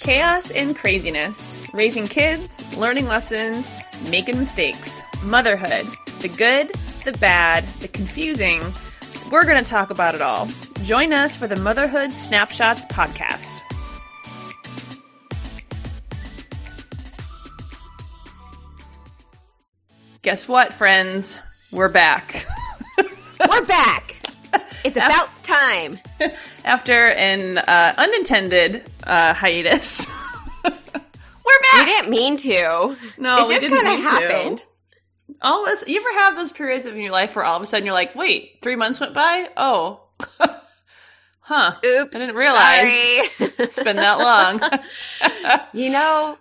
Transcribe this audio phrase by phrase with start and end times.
[0.00, 3.68] Chaos and craziness, raising kids, learning lessons,
[4.08, 5.86] making mistakes, motherhood,
[6.20, 6.72] the good,
[7.04, 8.60] the bad, the confusing.
[9.32, 10.48] We're going to talk about it all.
[10.84, 13.60] Join us for the Motherhood Snapshots podcast.
[20.22, 21.40] Guess what, friends?
[21.72, 22.46] We're back.
[23.50, 24.07] We're back.
[24.88, 25.98] It's about time.
[26.64, 30.06] After an uh, unintended uh, hiatus.
[30.64, 31.74] We're back.
[31.74, 32.96] We didn't mean to.
[33.18, 34.08] No, it just kind of mean to.
[34.08, 34.62] happened.
[35.42, 37.94] all you ever have those periods of your life where all of a sudden you're
[37.94, 40.00] like wait three months went by oh
[41.40, 42.16] huh Oops.
[42.16, 42.88] i didn't realize
[43.38, 46.38] it's been that long you know,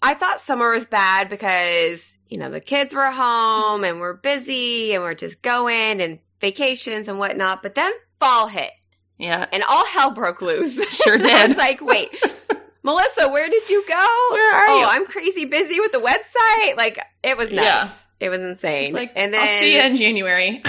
[0.00, 4.94] I thought summer was bad because, you know, the kids were home and we're busy
[4.94, 7.62] and we're just going and vacations and whatnot.
[7.62, 8.70] But then fall hit
[9.18, 10.76] yeah and all hell broke loose.
[11.02, 11.48] Sure And I did.
[11.48, 12.10] was like, wait,
[12.82, 14.06] Melissa, where did you go?
[14.32, 14.86] Where are oh, you?
[14.86, 16.76] I'm crazy busy with the website.
[16.76, 17.64] Like, it was nuts.
[17.64, 18.26] Yeah.
[18.26, 18.84] It was insane.
[18.84, 20.62] it's like and then, i'll see you in january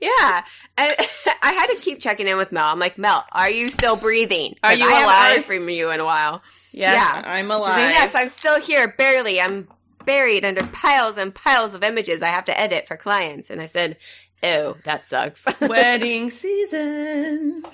[0.00, 0.44] yeah.
[0.78, 0.94] And
[1.42, 2.66] I had to keep checking in with Mel.
[2.66, 4.54] I'm like, Mel, are you still breathing?
[4.62, 5.36] Are you I haven't alive?
[5.38, 6.40] heard from you in a while.
[6.72, 7.22] yes Yeah.
[7.26, 9.40] i'm alive like, yes, I'm still here, barely.
[9.40, 9.68] I'm
[10.04, 13.50] buried under piles and piles of images I have to edit for clients.
[13.50, 13.96] And I said,
[14.42, 15.44] ew, that sucks.
[15.60, 17.64] wedding season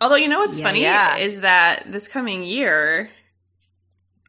[0.00, 1.16] although you know what's Yeah, funny yeah.
[1.16, 3.10] is that this coming year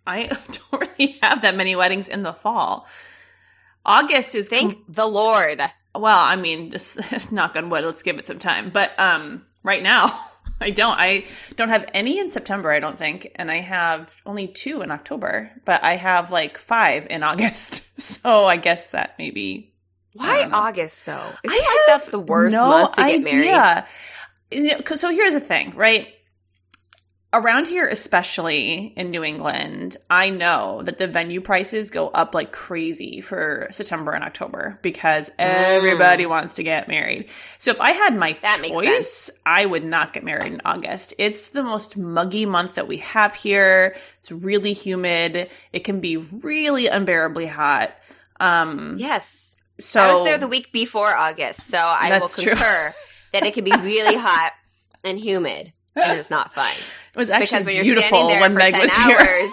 [0.06, 0.26] i
[0.72, 2.88] don't really have that many weddings in the fall
[3.86, 5.62] august is com- Thank the Lord.
[5.96, 9.82] well i mean just knock on wood let's give it some time but um right
[9.82, 10.18] now
[10.62, 14.48] i don't i don't have any in september i don't think and i have only
[14.48, 19.73] two in october but i have like five in august so i guess that maybe
[20.16, 20.50] Why.
[20.54, 21.30] August, though?
[21.44, 23.84] Isn't I like that's the worst month to get married?
[24.72, 26.08] Know, 'cause- So here's the thing, right?
[27.36, 32.52] Around here, especially in New England, I know that the venue prices go up like
[32.52, 37.30] crazy for September and October because everybody wants to get married.
[37.58, 38.42] So if I had my Mm.
[38.42, 41.16] That choice, I would not get married in August.
[41.18, 43.96] It's the most muggy month that we have here.
[44.20, 45.50] It's really humid.
[45.72, 47.96] It can be really unbearably hot.
[48.40, 49.53] Um, Yes.
[49.80, 52.54] So I was there the week before August, so I will That's true.
[52.54, 52.94] concur
[53.34, 54.52] that it can be really hot
[55.04, 56.66] and humid, and it's not fun.
[57.14, 59.50] it was Because actually when you're beautiful standing there when for Meg 10 was here.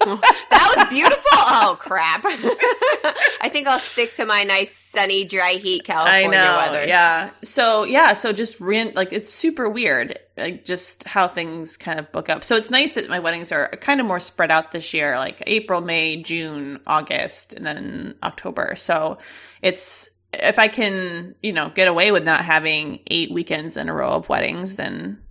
[0.50, 1.22] that was beautiful.
[1.32, 2.22] Oh crap!
[2.24, 6.56] I think I'll stick to my nice sunny, dry heat California I know.
[6.56, 6.86] weather.
[6.86, 7.30] Yeah.
[7.42, 8.12] So yeah.
[8.12, 12.44] So just ran like it's super weird, like just how things kind of book up.
[12.44, 15.42] So it's nice that my weddings are kind of more spread out this year, like
[15.46, 18.74] April, May, June, August, and then October.
[18.76, 19.18] So
[19.62, 23.94] it's if I can, you know, get away with not having eight weekends in a
[23.94, 25.22] row of weddings, then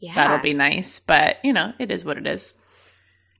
[0.00, 0.14] yeah.
[0.14, 0.98] that'll be nice.
[0.98, 2.54] But you know, it is what it is.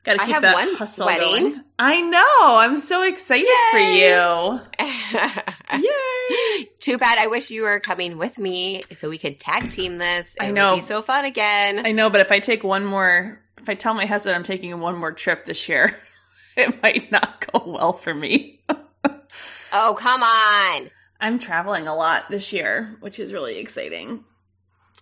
[0.07, 1.51] Got to I have that one hustle wedding.
[1.51, 1.65] going.
[1.81, 2.57] I know.
[2.59, 4.61] I'm so excited for you.
[5.83, 6.69] Yay!
[6.79, 7.19] Too bad.
[7.19, 10.37] I wish you were coming with me so we could tag team this.
[10.37, 10.75] It I know.
[10.75, 11.85] Would be so fun again.
[11.85, 14.79] I know, but if I take one more, if I tell my husband I'm taking
[14.79, 15.99] one more trip this year,
[16.57, 18.61] it might not go well for me.
[19.73, 20.91] oh come on!
[21.21, 24.25] I'm traveling a lot this year, which is really exciting.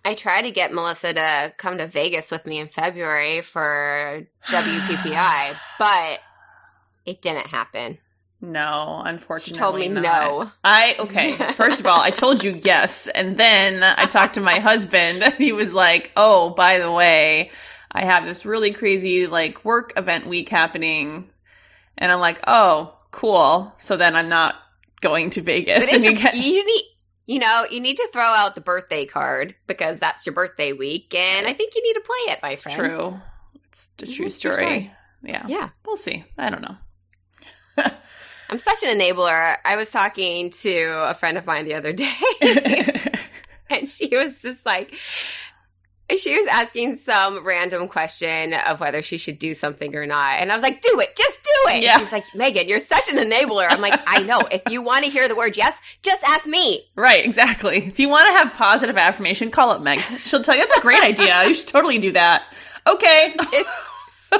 [0.05, 5.55] I tried to get Melissa to come to Vegas with me in February for WPPI,
[5.79, 6.19] but
[7.05, 7.97] it didn't happen.
[8.41, 10.03] No, She unfortunately, told me not.
[10.03, 10.51] no.
[10.63, 11.31] I okay.
[11.53, 15.33] First of all, I told you yes, and then I talked to my husband, and
[15.33, 17.49] he was like, "Oh, by the way,
[17.91, 21.29] I have this really crazy like work event week happening,"
[21.97, 24.55] and I'm like, "Oh, cool." So then I'm not
[25.01, 26.85] going to Vegas, and you get you need,
[27.25, 31.13] you know, you need to throw out the birthday card because that's your birthday week,
[31.15, 32.91] and I think you need to play it, my it's friend.
[32.91, 33.13] true.
[33.69, 34.55] It's a true true story.
[34.55, 34.91] story.
[35.23, 35.45] Yeah.
[35.47, 36.23] Yeah, we'll see.
[36.37, 36.77] I don't know.
[38.49, 39.55] I'm such an enabler.
[39.65, 42.13] I was talking to a friend of mine the other day,
[43.69, 44.93] and she was just like.
[46.09, 50.35] She was asking some random question of whether she should do something or not.
[50.39, 51.83] And I was like, do it, just do it.
[51.83, 51.97] Yeah.
[51.97, 53.65] She's like, Megan, you're such an enabler.
[53.67, 54.41] I'm like, I know.
[54.51, 56.85] If you want to hear the word yes, just ask me.
[56.95, 57.77] right, exactly.
[57.77, 59.99] If you want to have positive affirmation, call up Meg.
[59.99, 61.47] She'll tell you that's a great idea.
[61.47, 62.43] You should totally do that.
[62.87, 63.33] Okay.
[63.51, 63.69] It's,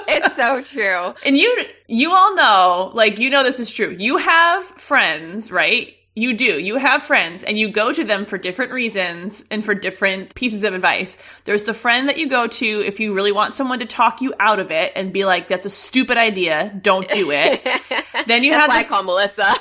[0.07, 1.13] it's so true.
[1.25, 3.95] And you you all know, like you know this is true.
[3.97, 5.95] You have friends, right?
[6.17, 6.45] You do.
[6.61, 10.63] You have friends and you go to them for different reasons and for different pieces
[10.63, 11.21] of advice.
[11.43, 14.33] There's the friend that you go to if you really want someone to talk you
[14.39, 16.73] out of it and be like, that's a stupid idea.
[16.81, 17.61] Don't do it.
[18.27, 19.53] then you That's have why the I call Melissa.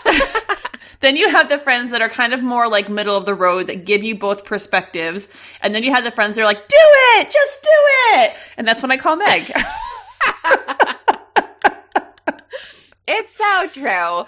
[1.00, 3.66] then you have the friends that are kind of more like middle of the road
[3.66, 5.28] that give you both perspectives.
[5.60, 8.36] And then you have the friends that are like, do it, just do it.
[8.56, 9.50] And that's when I call Meg.
[13.06, 14.24] It's so true.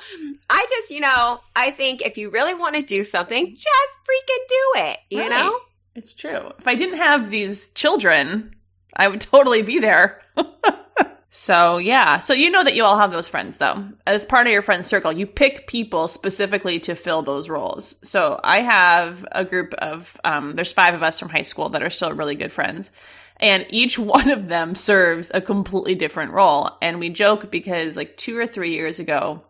[0.51, 4.49] I just, you know, I think if you really want to do something, just freaking
[4.49, 5.31] do it, you Right.
[5.31, 5.59] know?
[5.95, 6.53] It's true.
[6.59, 8.55] If I didn't have these children,
[8.95, 10.21] I would totally be there.
[11.31, 12.19] so, yeah.
[12.19, 13.83] So, you know that you all have those friends, though.
[14.07, 17.97] As part of your friend circle, you pick people specifically to fill those roles.
[18.07, 21.83] So, I have a group of, um, there's five of us from high school that
[21.83, 22.91] are still really good friends.
[23.39, 26.71] And each one of them serves a completely different role.
[26.81, 29.43] And we joke because, like, two or three years ago,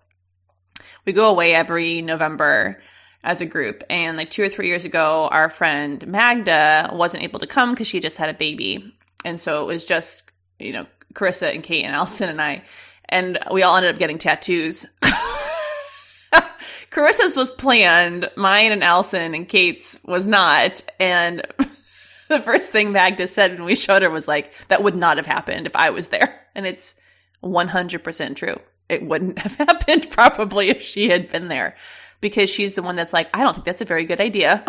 [1.05, 2.83] we go away every November
[3.27, 3.83] as a group.
[3.91, 7.87] And like two or three years ago, our friend Magda wasn't able to come because
[7.87, 8.95] she just had a baby.
[9.25, 12.63] And so it was just, you know, Carissa and Kate and Allison and I.
[13.09, 14.87] And we all ended up getting tattoos.
[16.91, 20.83] Carissa's was planned, mine and Allison and Kate's was not.
[20.99, 21.43] And
[22.29, 25.27] the first thing Magda said when we showed her was like, that would not have
[25.27, 26.47] happened if I was there.
[26.55, 26.95] And it's
[27.43, 28.59] 100% true.
[28.89, 31.77] It wouldn't have happened probably if she had been there
[32.21, 34.65] because she's the one that's like, I don't think that's a very good idea.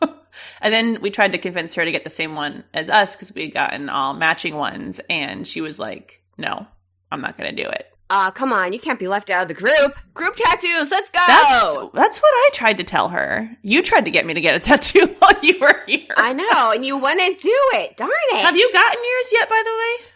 [0.60, 3.34] and then we tried to convince her to get the same one as us because
[3.34, 5.00] we had gotten all matching ones.
[5.10, 6.66] And she was like, no,
[7.10, 7.92] I'm not going to do it.
[8.10, 9.94] Uh, come on, you can't be left out of the group.
[10.14, 11.20] Group tattoos, let's go!
[11.26, 13.50] That's, that's what I tried to tell her.
[13.62, 16.06] You tried to get me to get a tattoo while you were here.
[16.16, 17.96] I know, and you wouldn't do it.
[17.98, 18.40] Darn it.
[18.40, 20.06] have you gotten yours yet, by the way?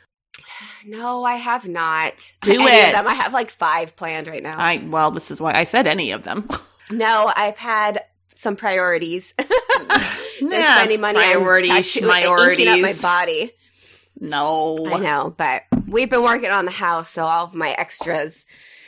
[0.85, 2.33] No, I have not.
[2.43, 2.93] Do Any of it.
[2.93, 3.07] them.
[3.07, 4.59] I have like five planned right now.
[4.59, 6.49] I, well, this is why I said any of them.
[6.91, 8.05] no, I've had
[8.35, 9.33] some priorities.
[10.41, 13.53] Nah, spending money priorities, on tattoo- inking up my body.
[14.23, 14.79] No.
[14.87, 18.47] I know, but we've been working on the house, so all of my extras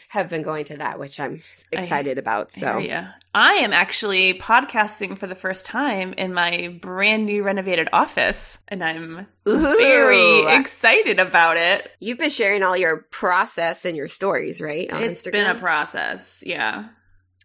[0.08, 1.42] have been going to that, which I'm
[1.72, 2.52] excited about.
[2.52, 3.10] So Yeah.
[3.34, 8.84] I am actually podcasting for the first time in my brand new renovated office, and
[8.84, 9.58] I'm Ooh.
[9.76, 11.90] very excited about it.
[11.98, 14.88] you've been sharing all your process and your stories, right?
[14.92, 15.32] On It's Instagram?
[15.32, 16.44] been a process.
[16.46, 16.84] Yeah.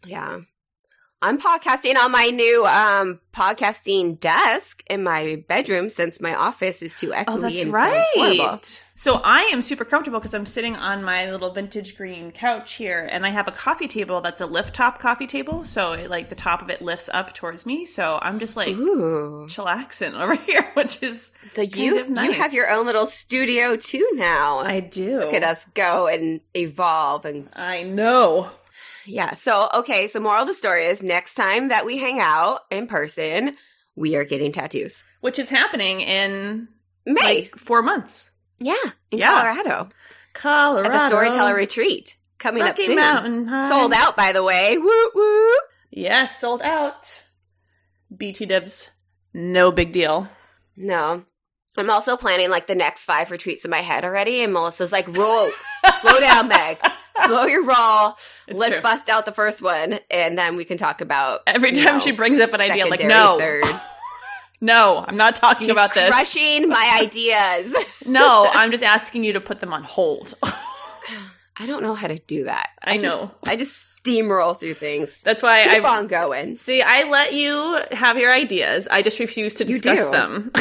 [0.05, 0.41] Yeah.
[1.21, 6.97] I'm podcasting on my new um podcasting desk in my bedroom since my office is
[6.97, 7.25] too echoey.
[7.27, 8.85] Oh, that's and right.
[8.95, 13.07] So I am super comfortable because I'm sitting on my little vintage green couch here,
[13.11, 15.65] and I have a coffee table that's a lift top coffee table.
[15.65, 17.83] So it, like the top of it lifts up towards me.
[17.83, 19.45] So I'm just like Ooh.
[19.47, 23.75] chillaxing over here, which is So kind you of you have your own little studio
[23.75, 24.59] too now.
[24.59, 25.19] I do.
[25.19, 28.51] Look at us go and evolve and I know.
[29.09, 29.33] Yeah.
[29.35, 32.87] So okay, so moral of the story is next time that we hang out in
[32.87, 33.55] person,
[33.95, 35.03] we are getting tattoos.
[35.21, 36.67] Which is happening in
[37.05, 37.41] May.
[37.43, 38.31] like four months.
[38.59, 38.75] yeah,
[39.11, 39.31] in Yeah.
[39.53, 39.89] Colorado.
[40.33, 40.89] Colorado.
[40.89, 42.15] At the storyteller retreat.
[42.37, 42.95] Coming Rocky up soon.
[42.95, 43.69] Mountain High.
[43.69, 44.77] Sold out by the way.
[44.77, 45.51] Woo woo.
[45.91, 47.21] Yes, sold out.
[48.15, 48.91] BT dibs.
[49.33, 50.27] No big deal.
[50.77, 51.23] No.
[51.77, 55.07] I'm also planning like the next five retreats in my head already, and Melissa's like,
[55.15, 55.49] roll,
[56.01, 56.79] slow down, Meg.
[57.25, 58.15] Slow your roll.
[58.47, 58.81] It's Let's true.
[58.81, 62.11] bust out the first one, and then we can talk about Every time know, she
[62.11, 63.63] brings up an idea, like, no, third.
[64.61, 66.09] no, I'm not talking She's about this.
[66.09, 67.75] crushing my ideas.
[68.05, 70.33] No, I'm just asking you to put them on hold.
[71.61, 72.69] I don't know how to do that.
[72.83, 73.31] I just- know.
[73.45, 75.21] I just steamroll through things.
[75.23, 76.55] That's why Keep I on going.
[76.55, 76.81] see.
[76.81, 78.87] I let you have your ideas.
[78.89, 80.51] I just refuse to discuss them.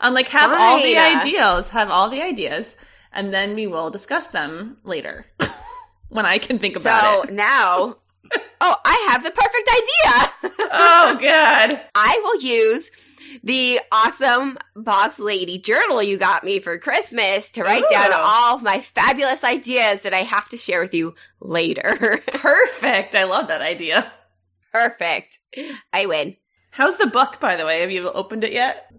[0.00, 1.16] I'm like, have all the Fine.
[1.18, 2.76] ideas, have all the ideas,
[3.12, 5.26] and then we will discuss them later
[6.08, 7.28] when I can think about So it.
[7.28, 7.96] So now,
[8.60, 10.52] oh, I have the perfect idea.
[10.70, 11.80] Oh, good.
[11.94, 12.90] I will use
[13.42, 18.62] the awesome boss lady journal you got me for Christmas to write down all of
[18.62, 22.22] my fabulous ideas that I have to share with you later.
[22.32, 23.14] Perfect.
[23.14, 24.12] I love that idea.
[24.72, 25.38] Perfect.
[25.92, 26.36] I win.
[26.70, 27.80] How's the book, by the way?
[27.80, 28.92] Have you opened it yet?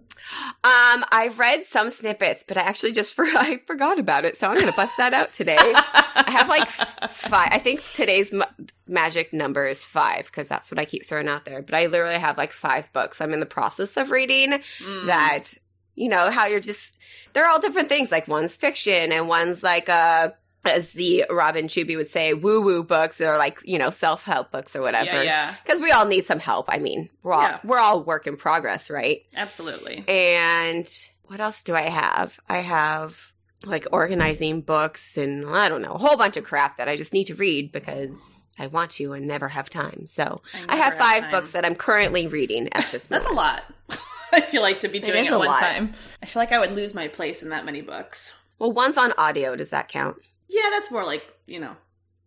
[0.62, 4.48] Um, I've read some snippets, but I actually just for I forgot about it, so
[4.48, 5.56] I'm gonna bust that out today.
[5.58, 7.48] I have like f- five.
[7.52, 8.46] I think today's ma-
[8.86, 11.62] magic number is five because that's what I keep throwing out there.
[11.62, 14.52] But I literally have like five books I'm in the process of reading.
[14.52, 15.06] Mm.
[15.06, 15.54] that
[15.96, 16.96] you know how you're just
[17.32, 20.30] they're all different things like one's fiction and one's like uh
[20.64, 24.76] as the robin chuby would say woo woo books or like you know self-help books
[24.76, 27.58] or whatever yeah, because we all need some help i mean we're all Yeah.
[27.64, 30.04] we're all work in progress right absolutely.
[30.08, 30.86] and
[31.24, 33.32] what else do i have i have
[33.66, 37.12] like organizing books and i don't know a whole bunch of crap that i just
[37.12, 40.94] need to read because i want to and never have time so i never have
[40.94, 41.30] five time.
[41.30, 43.62] books that i'm currently reading at this moment That's a lot.
[44.32, 45.58] I feel like to be doing it one lot.
[45.58, 45.92] time.
[46.22, 48.32] I feel like I would lose my place in that many books.
[48.60, 50.16] well one's on audio does that count
[50.50, 51.76] Yeah, that's more like you know.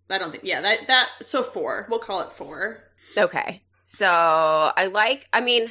[0.09, 0.43] I don't think.
[0.43, 1.09] Yeah, that that.
[1.21, 1.87] So four.
[1.89, 2.83] We'll call it four.
[3.17, 3.63] Okay.
[3.83, 5.69] So I like, I mean,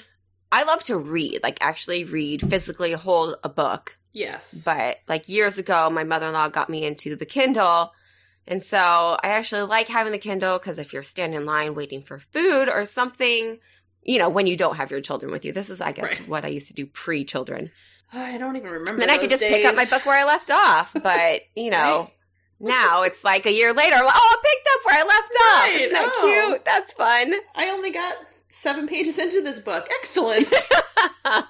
[0.52, 4.62] I love to read, like actually read, physically hold a book Yes.
[4.64, 7.92] But like years ago, my mother in law got me into the Kindle.
[8.46, 12.02] And so I actually like having the Kindle because if you're standing in line waiting
[12.02, 13.58] for food or something,
[14.02, 16.28] you know, when you don't have your children with you, this is, I guess, Right.
[16.28, 17.70] what I used to do pre children.
[18.12, 19.00] I don't even remember.
[19.00, 20.94] Then I could just pick up my book where I left off.
[21.02, 22.12] But, you know, Right.
[22.62, 25.62] Now it's like a year later, oh, I picked up where I left off.
[25.64, 25.80] Right.
[25.80, 26.46] Isn't that Oh.
[26.50, 26.64] cute?
[26.64, 27.34] That's fun.
[27.56, 28.16] I only got
[28.48, 29.88] seven pages into this book.
[30.00, 30.50] Excellent.
[31.24, 31.44] Let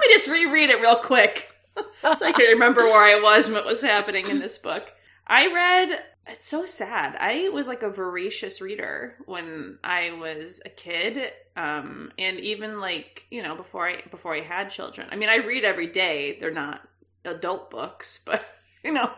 [0.00, 1.52] me just reread it real quick.
[1.76, 4.90] so I can remember where I was and what was happening in this book.
[5.26, 5.98] I read
[6.30, 7.16] it's so sad.
[7.18, 11.32] I was like a voracious reader when I was a kid.
[11.56, 15.08] Um and even like, you know, before I before I had children.
[15.10, 16.36] I mean, I read every day.
[16.40, 16.80] They're not
[17.24, 18.44] adult books, but
[18.84, 19.10] you know,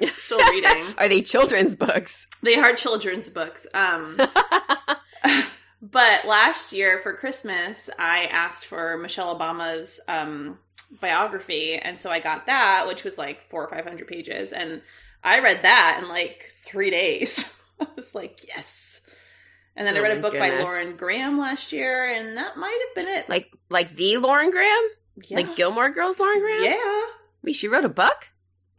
[0.18, 0.94] still reading.
[0.98, 2.26] Are they children's books?
[2.42, 3.66] they are children's books.
[3.74, 4.20] Um
[5.82, 10.58] but last year for Christmas, I asked for Michelle Obama's um,
[11.00, 14.82] biography, and so I got that, which was like four or five hundred pages, and
[15.22, 17.52] I read that in like three days.
[17.80, 19.06] I was like, yes.
[19.76, 20.48] And then I Oh read a book by.
[20.62, 23.28] Lauren Graham last year, and that might have been it.
[23.28, 24.82] like, like the Lauren Graham?
[25.24, 26.62] yeah, Like Gilmore Girls Lauren Graham?
[26.64, 27.12] yeah, I
[27.42, 28.30] mean, she wrote a book?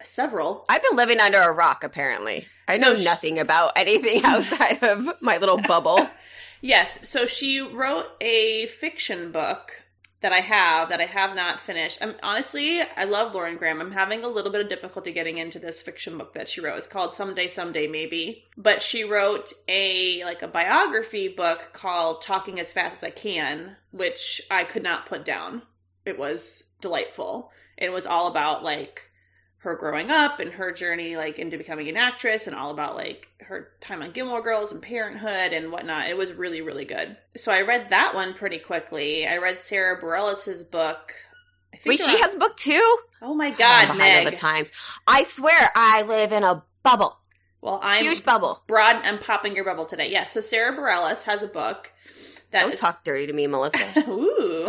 [0.02, 0.64] Several.
[0.68, 2.46] I've been living under a rock, apparently.
[2.66, 6.08] I So know sh- nothing about anything outside of my little bubble.
[6.60, 7.08] Yes.
[7.08, 9.84] So she wrote a fiction book
[10.22, 11.98] that I have that I have not finished.
[12.02, 13.80] I'm honestly, I love Lauren Graham.
[13.80, 16.76] I'm having a little bit of difficulty getting into this fiction book that she wrote.
[16.78, 18.44] It's called Someday, Someday, Maybe.
[18.56, 23.76] But she wrote a like a biography book called Talking as Fast as I Can,
[23.92, 25.62] which I could not put down.
[26.04, 27.52] It was delightful.
[27.76, 29.07] It was all about like
[29.58, 33.28] her growing up and her journey like into becoming an actress and all about like
[33.40, 36.08] her time on Gilmore Girls and parenthood and whatnot.
[36.08, 37.16] It was really, really good.
[37.36, 39.26] So I read that one pretty quickly.
[39.26, 41.12] I read Sarah Bareilles' book.
[41.74, 42.96] I think Wait, she around- has a book too?
[43.20, 44.26] Oh my I'm god, behind Meg.
[44.26, 44.70] the times.
[45.06, 47.18] I swear I live in a bubble.
[47.60, 48.62] Well, I'm Huge bubble.
[48.68, 48.96] broad.
[49.04, 50.10] I'm popping your bubble today.
[50.12, 50.24] Yeah.
[50.24, 51.92] So Sarah Bareilles has a book
[52.52, 53.84] that Don't is- talk dirty to me, Melissa.
[54.08, 54.68] Ooh.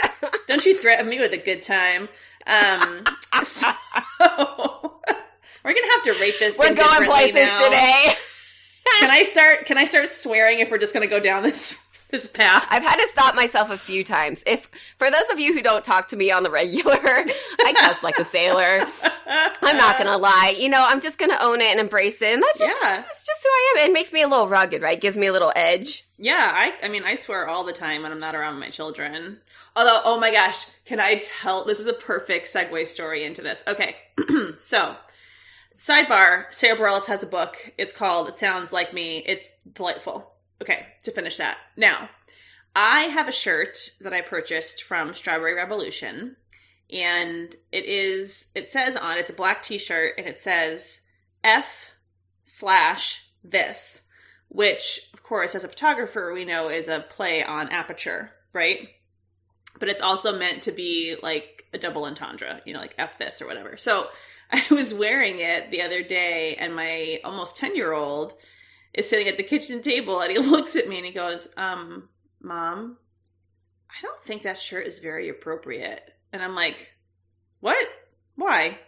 [0.46, 2.08] Don't you threaten me with a good time.
[2.46, 3.04] Um,
[3.42, 3.66] so
[4.20, 6.58] we're gonna have to rate this.
[6.58, 7.64] We're going places now.
[7.64, 8.06] today.
[9.00, 9.66] Can I start?
[9.66, 11.80] Can I start swearing if we're just gonna go down this
[12.10, 12.66] this path?
[12.70, 14.42] I've had to stop myself a few times.
[14.46, 18.02] If for those of you who don't talk to me on the regular, I cuss
[18.02, 18.86] like a sailor.
[19.26, 20.54] I'm not gonna lie.
[20.58, 22.34] You know, I'm just gonna own it and embrace it.
[22.34, 22.96] And that's just Yeah.
[23.00, 23.90] that's just who I am.
[23.90, 25.00] It makes me a little rugged, right?
[25.00, 26.04] Gives me a little edge.
[26.18, 29.38] Yeah, I I mean I swear all the time when I'm not around my children.
[29.76, 33.62] Although, oh my gosh, can I tell this is a perfect segue story into this.
[33.68, 33.96] Okay.
[34.58, 34.96] so
[35.76, 37.72] sidebar, Sarah Bareilles has a book.
[37.78, 39.18] It's called It Sounds Like Me.
[39.26, 40.34] It's delightful.
[40.60, 41.58] Okay, to finish that.
[41.76, 42.10] Now,
[42.76, 46.36] I have a shirt that I purchased from Strawberry Revolution.
[46.92, 51.02] And it is it says on it's a black t-shirt and it says
[51.44, 51.90] F
[52.42, 54.08] slash this
[54.48, 58.88] which of course as a photographer we know is a play on aperture right
[59.78, 63.40] but it's also meant to be like a double entendre you know like f this
[63.40, 64.08] or whatever so
[64.52, 68.34] i was wearing it the other day and my almost 10 year old
[68.94, 72.08] is sitting at the kitchen table and he looks at me and he goes um
[72.40, 72.96] mom
[73.90, 76.92] i don't think that shirt is very appropriate and i'm like
[77.60, 77.86] what
[78.36, 78.78] why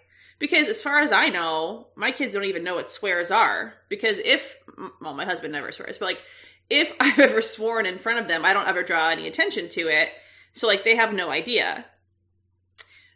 [0.42, 3.75] because as far as I know, my kids don't even know what swears are.
[3.88, 4.59] Because if,
[5.00, 6.23] well, my husband never swears, but like,
[6.68, 9.82] if I've ever sworn in front of them, I don't ever draw any attention to
[9.82, 10.11] it.
[10.52, 11.87] So like, they have no idea.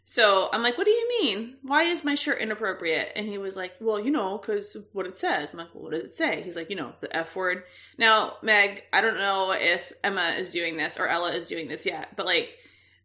[0.09, 1.57] So I'm like, what do you mean?
[1.63, 3.11] Why is my shirt inappropriate?
[3.17, 5.51] And he was like, well, you know, because what it says.
[5.51, 6.41] I'm like, well, what does it say?
[6.43, 7.63] He's like, you know, the F word.
[7.97, 11.85] Now, Meg, I don't know if Emma is doing this or Ella is doing this
[11.85, 12.51] yet, but like,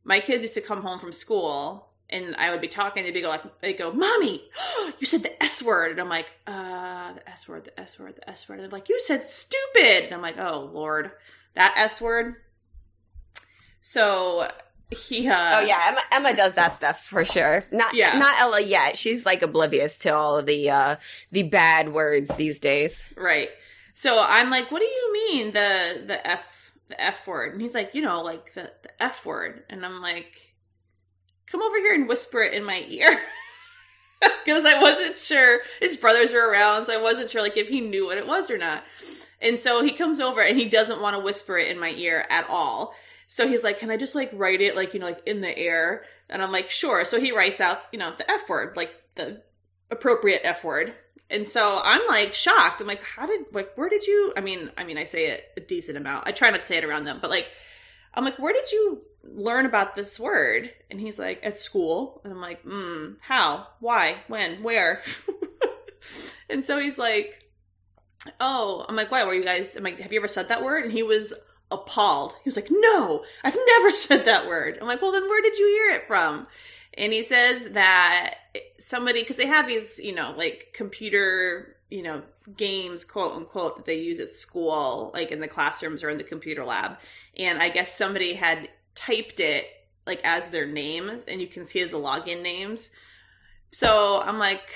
[0.05, 3.27] my kids used to come home from school and I would be talking, they'd be
[3.27, 4.49] like, they go, "Mommy,
[5.01, 8.15] you said the S word," and I'm like, "Uh, the S word, the S word,
[8.15, 11.11] the S word." And they're like, "You said stupid," and I'm like, "Oh Lord,
[11.55, 12.37] that S word."
[13.81, 14.47] So
[14.93, 17.65] he, uh, Oh yeah, Emma, Emma does that stuff for sure.
[17.71, 18.19] Not Yeah.
[18.19, 18.97] not Ella yet.
[18.97, 20.97] She's like oblivious to all of the uh
[21.31, 23.03] the bad words these days.
[23.17, 23.51] right.
[23.95, 27.75] So I'm like, "What do you mean the the F the F word?" And he's
[27.75, 30.55] like, "You know, like the the F word," and I'm like,
[31.47, 33.21] "Come over here and whisper it in my ear."
[34.45, 37.81] because I wasn't sure his brothers were around, so I wasn't sure like if he
[37.81, 38.83] knew what it was or not.
[39.41, 42.25] And so he comes over and he doesn't want to whisper it in my ear
[42.31, 42.95] at all.
[43.33, 45.57] So he's like, "Can I just like write it like you know like in the
[45.57, 48.93] air?" And I'm like, "Sure." So he writes out you know the F word, like
[49.15, 49.41] the
[49.91, 50.93] appropriate F word.
[51.31, 52.83] And so I'm like shocked.
[52.83, 55.47] I'm like, "How did like where did you I mean, I mean I say it
[55.57, 56.29] a decent amount.
[56.29, 57.51] I try not to say it around them, but like
[58.13, 60.71] I'm like, where did you learn about this word?
[60.91, 62.21] And he's like, at school.
[62.25, 63.67] And I'm like, mm, how?
[63.81, 64.17] Why?
[64.29, 64.63] When?
[64.63, 65.01] Where?
[66.51, 67.51] and so he's like,
[68.41, 69.25] oh, I'm like, why?
[69.25, 70.85] Were you guys, I'm like, have you ever said that word?
[70.85, 71.33] And he was
[71.73, 72.35] appalled.
[72.43, 74.79] He was like, no, I've never said that word.
[74.81, 76.47] I'm like, well, then where did you hear it from?
[76.95, 78.35] And he says that
[78.79, 82.23] somebody, because they have these, you know, like computer, you know,
[82.57, 86.25] games, quote unquote, that they use at school, like in the classrooms or in the
[86.25, 86.99] computer lab.
[87.37, 89.67] And I guess somebody had typed it
[90.07, 92.91] like as their names, and you can see the login names.
[93.71, 94.71] So I'm like,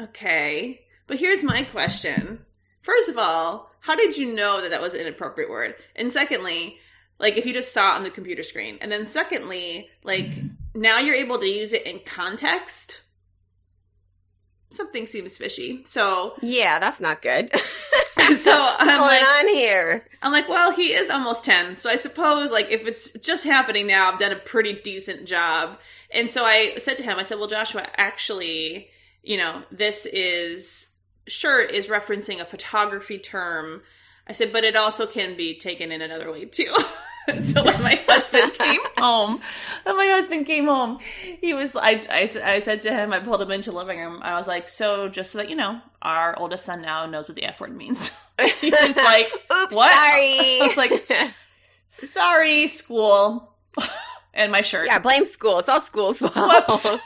[0.00, 0.82] okay.
[1.06, 2.44] But here's my question.
[2.88, 5.74] First of all, how did you know that that was an inappropriate word?
[5.94, 6.78] And secondly,
[7.18, 8.78] like if you just saw it on the computer screen.
[8.80, 10.30] And then secondly, like
[10.74, 13.02] now you're able to use it in context.
[14.70, 15.82] Something seems fishy.
[15.84, 17.50] So Yeah, that's not good.
[18.34, 20.06] so I'm What's going like, on here?
[20.22, 21.76] I'm like, well, he is almost 10.
[21.76, 25.78] So I suppose, like, if it's just happening now, I've done a pretty decent job.
[26.10, 28.88] And so I said to him, I said, well, Joshua, actually,
[29.22, 30.96] you know, this is,
[31.28, 33.82] shirt is referencing a photography term.
[34.26, 36.74] I said, but it also can be taken in another way too.
[37.42, 39.40] so when my husband came home,
[39.84, 40.98] when my husband came home,
[41.40, 44.20] he was, I, I, I said to him, I pulled him into the living room.
[44.22, 47.36] I was like, so just so that you know, our oldest son now knows what
[47.36, 48.10] the F word means.
[48.60, 49.92] he was like, Oops, what?
[49.92, 50.60] sorry.
[50.60, 51.34] I was like,
[51.88, 53.54] sorry, school.
[54.34, 54.86] and my shirt.
[54.86, 55.58] yeah, blame school.
[55.58, 57.00] It's all school's fault.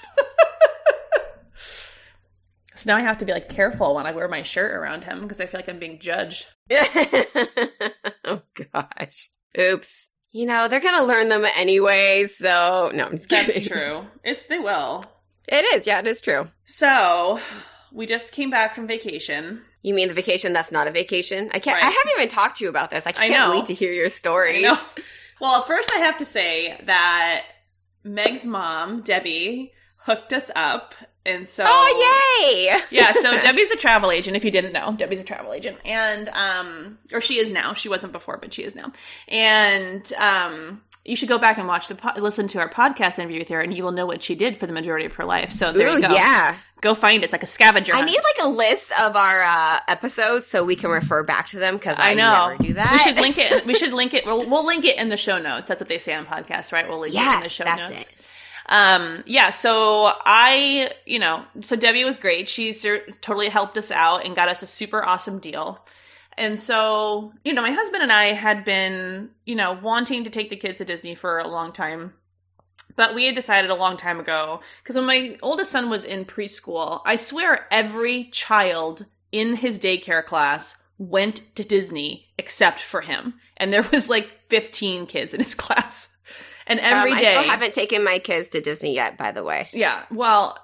[2.82, 5.20] So now I have to be like careful when I wear my shirt around him
[5.20, 6.48] because I feel like I'm being judged.
[8.24, 8.42] oh
[8.74, 9.30] gosh.
[9.56, 10.10] Oops.
[10.32, 13.54] You know, they're gonna learn them anyway, so no, I'm just kidding.
[13.54, 14.06] That's true.
[14.24, 15.04] It's they will.
[15.46, 16.48] It is, yeah, it is true.
[16.64, 17.38] So
[17.92, 19.62] we just came back from vacation.
[19.82, 21.50] You mean the vacation that's not a vacation?
[21.54, 21.84] I can't Right.
[21.84, 23.06] I haven't even talked to you about this.
[23.06, 23.52] I can't know.
[23.52, 24.66] wait to hear your story.
[25.40, 27.44] Well, first I have to say that
[28.02, 30.96] Meg's mom, Debbie, hooked us up.
[31.24, 32.80] And so Oh yay!
[32.90, 34.36] yeah, so Debbie's a travel agent.
[34.36, 37.74] If you didn't know, Debbie's a travel agent, and um, or she is now.
[37.74, 38.90] She wasn't before, but she is now.
[39.28, 43.38] And um, you should go back and watch the po- listen to our podcast interview
[43.38, 45.52] with her, and you will know what she did for the majority of her life.
[45.52, 46.12] So there Ooh, you go.
[46.12, 46.56] yeah.
[46.80, 47.26] Go find it.
[47.26, 47.92] It's like a scavenger.
[47.92, 48.10] I hunt.
[48.10, 51.76] need like a list of our uh, episodes so we can refer back to them
[51.76, 52.48] because I, I know.
[52.48, 52.90] never do that.
[52.90, 53.64] We should link it.
[53.64, 54.26] We should link it.
[54.26, 55.68] We'll, we'll link it in the show notes.
[55.68, 56.88] That's what they say on podcasts, right?
[56.88, 58.08] We'll link it in the Yes, show that's notes.
[58.08, 58.14] it.
[58.72, 62.48] Um, yeah, so I, you know, so Debbie was great.
[62.48, 65.86] She cer- totally helped us out and got us a super awesome deal.
[66.38, 70.48] And so, you know, my husband and I had been, you know, wanting to take
[70.48, 72.14] the kids to Disney for a long time.
[72.96, 76.24] But we had decided a long time ago because when my oldest son was in
[76.24, 83.34] preschool, I swear every child in his daycare class went to Disney except for him.
[83.58, 86.11] And there was like 15 kids in his class.
[86.66, 89.44] And every um, day, I still haven't taken my kids to Disney yet, by the
[89.44, 89.68] way.
[89.72, 90.04] yeah.
[90.10, 90.58] Well,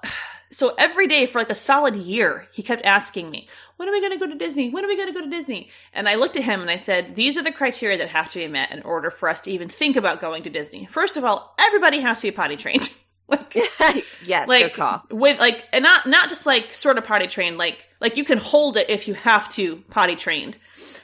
[0.51, 4.01] so every day for like a solid year, he kept asking me, when are we
[4.01, 4.71] going to go to Disney?
[4.71, 5.71] When are we going to go to Disney?
[5.93, 8.39] And I looked at him and I said, these are the criteria that have to
[8.39, 10.87] be met in order for us to even think about going to Disney.
[10.87, 12.93] First of all, everybody has to be potty trained.
[13.29, 13.55] like,
[14.25, 15.05] yes, like good call.
[15.11, 18.39] with like, and not, not just like sort of potty trained, like, like you can
[18.39, 20.57] hold it if you have to potty trained.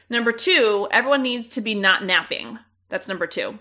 [0.08, 2.58] Number two, everyone needs to be not napping.
[2.88, 3.58] That's number two.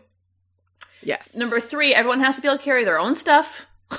[1.05, 1.35] Yes.
[1.35, 3.65] Number three, everyone has to be able to carry their own stuff.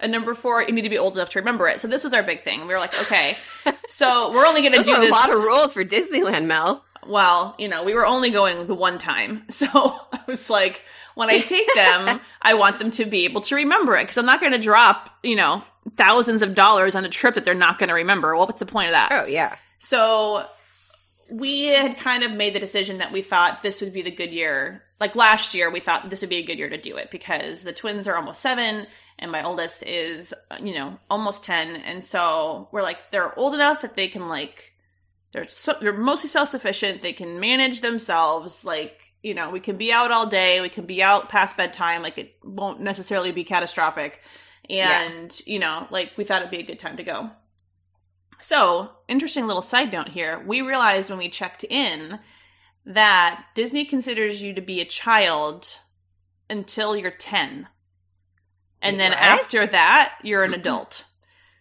[0.00, 1.80] and number four, you need to be old enough to remember it.
[1.80, 2.60] So this was our big thing.
[2.62, 3.36] We were like, okay,
[3.88, 5.10] so we're only going to do this.
[5.10, 6.84] a lot of rules for Disneyland, Mel.
[7.06, 9.44] well, you know, we were only going the one time.
[9.50, 10.82] So I was like,
[11.14, 14.26] when I take them, I want them to be able to remember it because I'm
[14.26, 15.62] not going to drop, you know,
[15.96, 18.36] thousands of dollars on a trip that they're not going to remember.
[18.36, 19.08] Well, what's the point of that?
[19.12, 19.56] Oh yeah.
[19.78, 20.44] So
[21.30, 24.32] we had kind of made the decision that we thought this would be the good
[24.32, 24.82] year.
[24.98, 27.64] Like last year, we thought this would be a good year to do it because
[27.64, 28.86] the twins are almost seven
[29.18, 31.76] and my oldest is, you know, almost 10.
[31.76, 34.74] And so we're like, they're old enough that they can, like,
[35.32, 37.02] they're, so, they're mostly self sufficient.
[37.02, 38.64] They can manage themselves.
[38.64, 40.60] Like, you know, we can be out all day.
[40.60, 42.02] We can be out past bedtime.
[42.02, 44.20] Like, it won't necessarily be catastrophic.
[44.68, 47.30] And, you know, like, we thought it'd be a good time to go.
[48.40, 50.42] So, interesting little side note here.
[50.44, 52.18] We realized when we checked in
[52.86, 55.78] that Disney considers you to be a child
[56.48, 57.68] until you're 10.
[58.80, 59.20] And then What?
[59.20, 61.04] after that, you're an adult.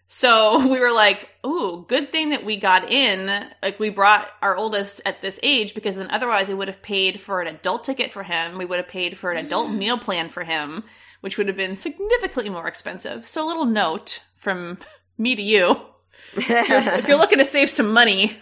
[0.08, 3.48] So we were like, ooh, good thing that we got in.
[3.64, 7.20] Like, we brought our oldest at this age because then otherwise we would have paid
[7.20, 8.58] for an adult ticket for him.
[8.58, 9.78] We would have paid for an adult mm.
[9.78, 10.84] meal plan for him,
[11.22, 13.28] which would have been significantly more expensive.
[13.28, 14.78] So, a little note from
[15.18, 15.80] me to you
[16.38, 18.38] if you're looking to save some money,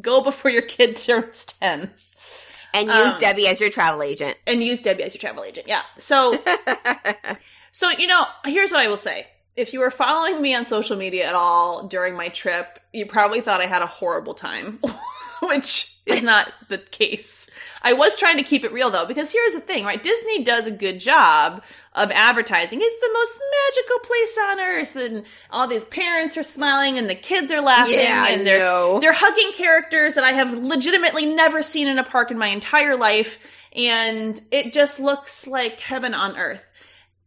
[0.00, 1.90] go before your kid turns 10.
[2.74, 4.36] And use um, Debbie as your travel agent.
[4.46, 5.68] And use Debbie as your travel agent.
[5.68, 5.82] Yeah.
[5.98, 6.42] So,
[7.72, 9.26] so you know, here's what I will say.
[9.56, 13.42] If you were following me on social media at all during my trip, you probably
[13.42, 14.78] thought I had a horrible time,
[15.42, 17.48] which is not the case.
[17.80, 20.02] I was trying to keep it real though, because here's the thing, right?
[20.02, 21.62] Disney does a good job
[21.94, 22.80] of advertising.
[22.82, 27.14] It's the most magical place on earth, and all these parents are smiling, and the
[27.14, 31.88] kids are laughing, yeah, and they're they're hugging characters that I have legitimately never seen
[31.88, 33.38] in a park in my entire life,
[33.74, 36.64] and it just looks like heaven on earth.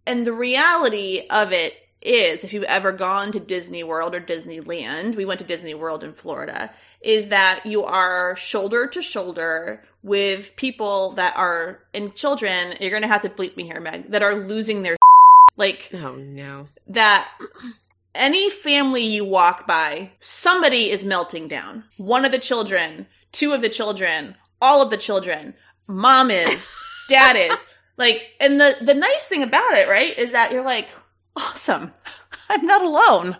[0.07, 5.15] And the reality of it is, if you've ever gone to Disney World or Disneyland,
[5.15, 6.71] we went to Disney World in Florida,
[7.05, 12.75] is that you are shoulder to shoulder with people that are and children.
[12.79, 14.11] You're going to have to bleep me here, Meg.
[14.11, 14.97] That are losing their
[15.55, 15.91] like.
[15.93, 16.67] Oh no.
[16.87, 17.29] That
[18.15, 21.83] any family you walk by, somebody is melting down.
[21.97, 25.53] One of the children, two of the children, all of the children.
[25.87, 26.75] Mom is,
[27.07, 27.63] dad is.
[27.97, 30.89] Like, and the the nice thing about it, right, is that you're like,
[31.35, 31.93] awesome.
[32.49, 33.37] I'm not alone.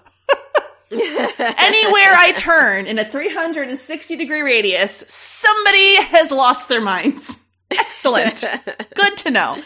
[0.99, 7.39] Anywhere I turn in a 360 degree radius, somebody has lost their minds.
[7.71, 8.45] Excellent.
[8.93, 9.57] Good to know.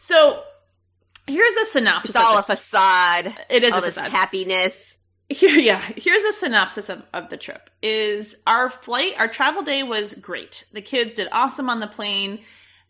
[0.00, 0.42] So
[1.26, 2.14] here's a synopsis.
[2.14, 3.34] It's all a facade.
[3.50, 4.12] It is all this facade.
[4.12, 4.96] happiness.
[5.28, 7.68] Here, yeah, here's a synopsis of, of the trip.
[7.82, 10.64] Is our flight, our travel day was great.
[10.72, 12.40] The kids did awesome on the plane.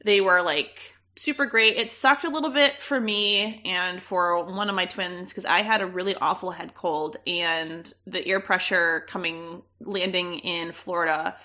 [0.05, 1.77] They were like super great.
[1.77, 5.63] It sucked a little bit for me and for one of my twins because I
[5.63, 11.37] had a really awful head cold and the air pressure coming landing in Florida.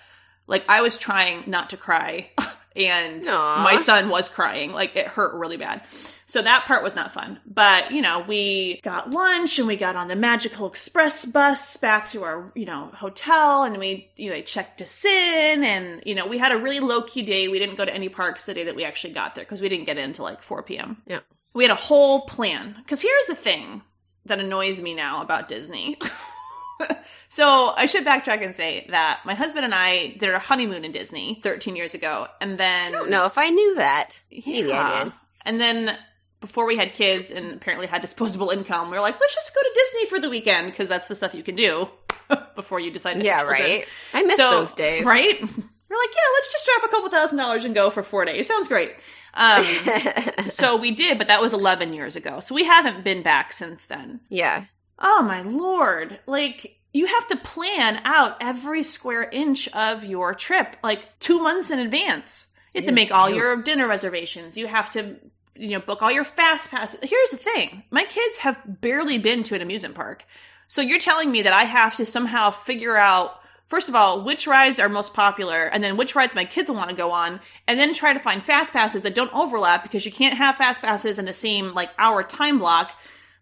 [0.46, 2.30] Like I was trying not to cry
[2.76, 3.64] and Aww.
[3.64, 4.74] my son was crying.
[4.74, 5.82] Like it hurt really bad.
[6.26, 7.40] So that part was not fun.
[7.46, 12.08] But, you know, we got lunch and we got on the Magical Express bus back
[12.10, 16.16] to our, you know, hotel and we, you know, they checked us in and, you
[16.16, 17.48] know, we had a really low key day.
[17.48, 19.70] We didn't go to any parks the day that we actually got there because we
[19.70, 21.02] didn't get in until like 4 p.m.
[21.06, 21.20] Yeah.
[21.54, 22.76] We had a whole plan.
[22.78, 23.82] Because here's the thing
[24.26, 25.98] that annoys me now about Disney.
[27.30, 30.92] so I should backtrack and say that my husband and I did our honeymoon in
[30.92, 34.22] Disney 13 years ago, and then I don't know if I knew that.
[34.32, 35.14] Maybe I did.
[35.46, 35.98] And then
[36.44, 39.62] before we had kids and apparently had disposable income, we were like, let's just go
[39.62, 41.88] to Disney for the weekend because that's the stuff you can do
[42.56, 43.86] before you decide to Yeah, have right.
[44.14, 45.06] I miss So- those days.
[45.06, 45.40] Right?
[45.42, 48.48] We're like, yeah, let's just drop a couple thousand dollars and go for four days.
[48.48, 48.92] Sounds great.
[49.36, 49.64] Um,
[50.48, 52.40] so we did, but that was 11 years ago.
[52.40, 54.20] So we haven't been back since then.
[54.30, 54.66] yeah.
[55.00, 56.20] Oh my lord.
[56.28, 61.72] Like you have to plan out every square inch of your trip like 2 months
[61.72, 62.54] in advance.
[62.74, 64.58] You have to make all your dinner reservations.
[64.58, 65.16] You have to
[65.56, 67.00] you know book all your fast passes.
[67.02, 67.84] Here's the thing.
[67.92, 70.26] My kids have barely been to an amusement park.
[70.68, 73.40] So you're telling me that I have to somehow figure out
[73.74, 76.78] First of all, which rides are most popular, and then which rides my kids will
[76.78, 80.06] want to go on, and then try to find fast passes that don't overlap because
[80.06, 82.92] you can't have fast passes in the same like hour time block,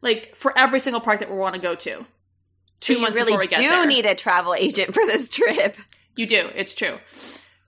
[0.02, 2.06] like for every single park that we want to go to.
[2.80, 3.86] Two you months really before we get do there.
[3.86, 5.76] need a travel agent for this trip.
[6.16, 6.50] You do.
[6.56, 6.98] It's true.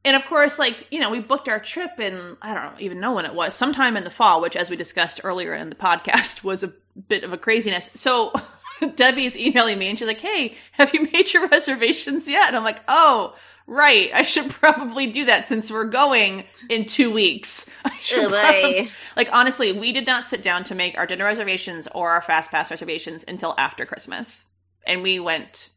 [0.05, 3.13] And of course, like, you know, we booked our trip in, I don't even know
[3.13, 6.43] when it was, sometime in the fall, which, as we discussed earlier in the podcast,
[6.43, 6.73] was a
[7.07, 7.89] bit of a craziness.
[7.93, 8.33] So
[8.95, 12.49] Debbie's emailing me and she's like, hey, have you made your reservations yet?
[12.49, 13.33] And I'm like, oh,
[13.65, 14.11] right.
[14.13, 17.69] I should probably do that since we're going in two weeks.
[17.85, 17.89] Oh,
[18.29, 22.21] probably- like, honestly, we did not sit down to make our dinner reservations or our
[22.21, 24.45] fast pass reservations until after Christmas.
[24.85, 25.69] And we went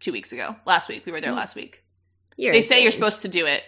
[0.00, 0.56] two weeks ago.
[0.64, 1.04] Last week.
[1.04, 1.36] We were there mm.
[1.36, 1.82] last week.
[2.38, 3.62] You're They say you're supposed to do it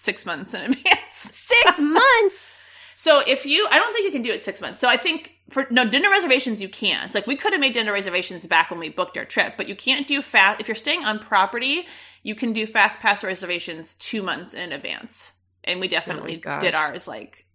[0.00, 0.98] six months in advance.
[1.10, 2.58] six months.
[2.96, 4.80] So if you, I don't think you can do it six months.
[4.80, 7.06] So I think for no dinner reservations, you can.
[7.06, 9.68] It's like we could have made dinner reservations back when we booked our trip, but
[9.68, 10.60] you can't do fast.
[10.60, 11.86] If you're staying on property,
[12.22, 15.32] you can do fast pass reservations two months in advance.
[15.64, 16.60] And we oh definitely gosh.
[16.60, 17.46] did ours like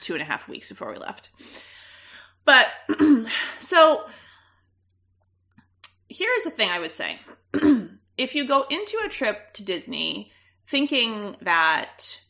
[0.00, 1.30] two and a half weeks before we left.
[2.44, 2.68] But
[3.58, 4.06] so
[6.08, 7.18] here's the thing I would say.
[8.16, 10.32] if you go into a trip to Disney
[10.70, 12.20] thinking that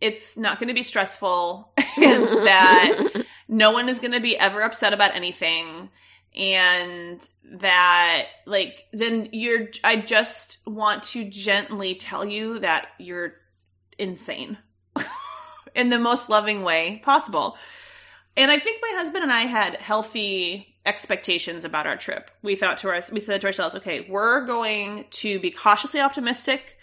[0.00, 4.62] it's not going to be stressful and that no one is going to be ever
[4.62, 5.88] upset about anything
[6.36, 13.32] and that like then you're I just want to gently tell you that you're
[13.98, 14.58] insane
[15.74, 17.56] in the most loving way possible.
[18.36, 22.30] And I think my husband and I had healthy expectations about our trip.
[22.42, 26.77] We thought to ourselves we said to ourselves, okay, we're going to be cautiously optimistic,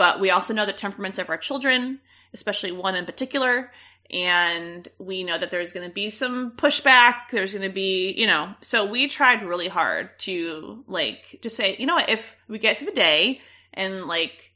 [0.00, 2.00] but we also know the temperaments of our children,
[2.32, 3.70] especially one in particular,
[4.10, 7.28] and we know that there's going to be some pushback.
[7.30, 11.76] There's going to be, you know, so we tried really hard to like just say,
[11.78, 13.42] you know what, if we get through the day
[13.74, 14.54] and like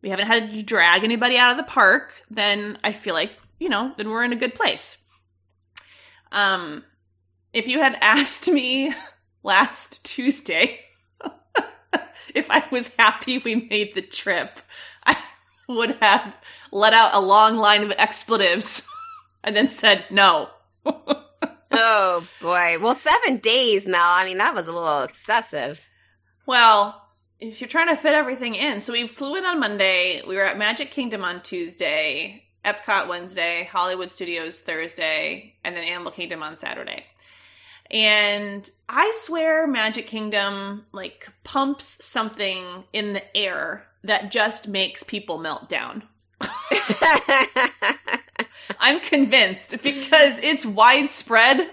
[0.00, 3.68] we haven't had to drag anybody out of the park, then I feel like, you
[3.68, 5.04] know, then we're in a good place.
[6.32, 6.84] Um,
[7.52, 8.94] if you had asked me
[9.42, 10.80] last Tuesday
[12.34, 14.60] if I was happy we made the trip,
[15.06, 15.16] I
[15.68, 16.36] would have
[16.72, 18.86] let out a long line of expletives
[19.44, 20.50] and then said no.
[21.70, 22.76] oh boy.
[22.80, 24.00] Well, seven days, Mel.
[24.02, 25.88] I mean, that was a little excessive.
[26.46, 27.00] Well,
[27.40, 30.22] if you're trying to fit everything in, so we flew in on Monday.
[30.26, 36.12] We were at Magic Kingdom on Tuesday, Epcot Wednesday, Hollywood Studios Thursday, and then Animal
[36.12, 37.04] Kingdom on Saturday.
[37.90, 45.38] And I swear Magic Kingdom like pumps something in the air that just makes people
[45.38, 46.02] melt down.
[48.80, 51.68] I'm convinced because it's widespread.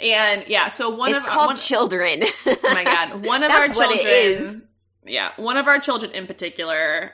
[0.00, 2.24] and yeah, so one it's of called one, children.
[2.46, 4.68] oh my god, one of our children.
[5.06, 7.12] Yeah, one of our children in particular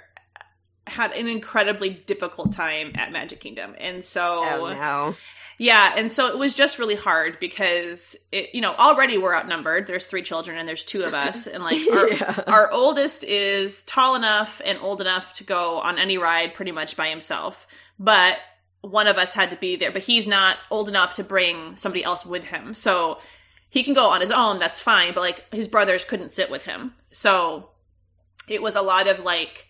[0.87, 5.15] had an incredibly difficult time at Magic Kingdom, and so oh no.
[5.59, 9.87] Yeah, and so it was just really hard because it, you know, already we're outnumbered.
[9.87, 12.43] There's three children and there's two of us, and like our, yeah.
[12.47, 16.97] our oldest is tall enough and old enough to go on any ride pretty much
[16.97, 17.67] by himself,
[17.99, 18.39] but
[18.83, 19.91] one of us had to be there.
[19.91, 23.19] But he's not old enough to bring somebody else with him, so
[23.71, 24.59] he can go on his own.
[24.59, 27.71] That's fine, but like his brothers couldn't sit with him, so
[28.47, 29.69] it was a lot of like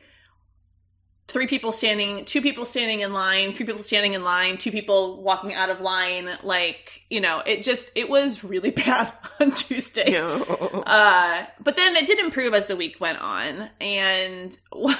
[1.28, 5.22] three people standing, two people standing in line, three people standing in line, two people
[5.22, 6.28] walking out of line.
[6.42, 10.12] Like, you know, it just, it was really bad on Tuesday.
[10.12, 10.42] No.
[10.86, 13.70] Uh, but then it did improve as the week went on.
[13.80, 14.98] And what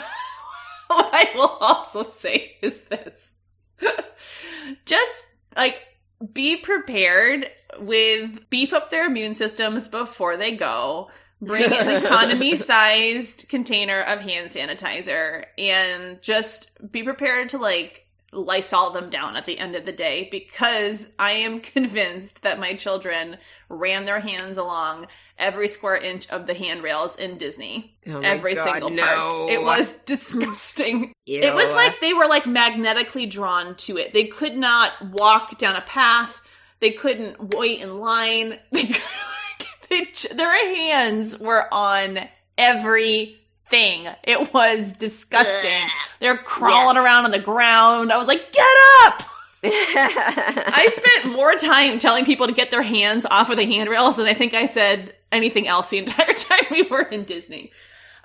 [0.91, 3.35] I will also say is this
[4.85, 5.81] just like,
[6.33, 13.49] be prepared with beef up their immune systems before they go bring an economy sized
[13.49, 19.59] container of hand sanitizer and just be prepared to like Lysol them down at the
[19.59, 25.07] end of the day because I am convinced that my children ran their hands along
[25.38, 27.96] every square inch of the handrails in Disney.
[28.07, 29.03] Oh every God, single no.
[29.03, 29.51] part.
[29.51, 31.14] It was disgusting.
[31.27, 31.40] Ew.
[31.40, 34.12] It was like they were like magnetically drawn to it.
[34.12, 36.40] They could not walk down a path.
[36.81, 38.59] They couldn't wait in line.
[38.70, 39.03] They could
[39.90, 42.18] they, their hands were on
[42.57, 44.09] everything.
[44.25, 45.88] It was disgusting.
[46.20, 48.12] They're crawling around on the ground.
[48.12, 48.66] I was like, get
[49.05, 49.22] up!
[49.64, 54.27] I spent more time telling people to get their hands off of the handrails than
[54.27, 57.72] I think I said anything else the entire time we were in Disney.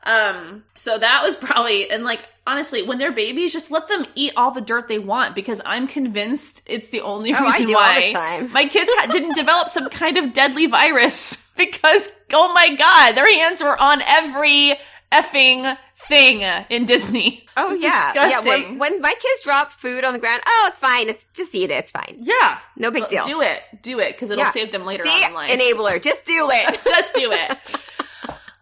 [0.03, 4.33] Um, so that was probably, and like, honestly, when they're babies, just let them eat
[4.35, 8.65] all the dirt they want because I'm convinced it's the only oh, reason why my
[8.65, 13.61] kids ha- didn't develop some kind of deadly virus because, oh my god, their hands
[13.63, 14.73] were on every
[15.11, 17.45] effing thing in Disney.
[17.57, 18.51] Oh yeah, disgusting.
[18.51, 18.69] yeah.
[18.69, 21.09] When, when, my kids drop food on the ground, oh, it's fine.
[21.09, 21.73] It's just eat it.
[21.73, 22.15] It's fine.
[22.21, 23.23] Yeah, no big deal.
[23.23, 23.61] Do it.
[23.81, 24.51] Do it because it'll yeah.
[24.51, 25.09] save them later See?
[25.09, 25.51] on in life.
[25.51, 26.01] Enabler.
[26.01, 26.79] Just do it.
[26.85, 27.57] just do it.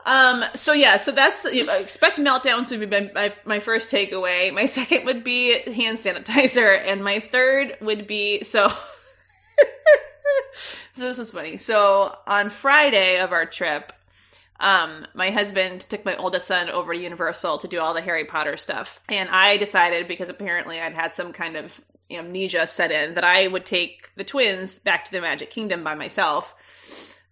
[0.10, 4.52] Um, so yeah, so that's expect meltdowns to be my, my, my first takeaway.
[4.52, 8.70] My second would be hand sanitizer, and my third would be so.
[10.94, 11.58] so this is funny.
[11.58, 13.94] So on Friday of our trip,
[14.60, 18.26] um, my husband took my oldest son over to Universal to do all the Harry
[18.26, 23.14] Potter stuff, and I decided because apparently I'd had some kind of amnesia set in
[23.14, 26.56] that I would take the twins back to the Magic Kingdom by myself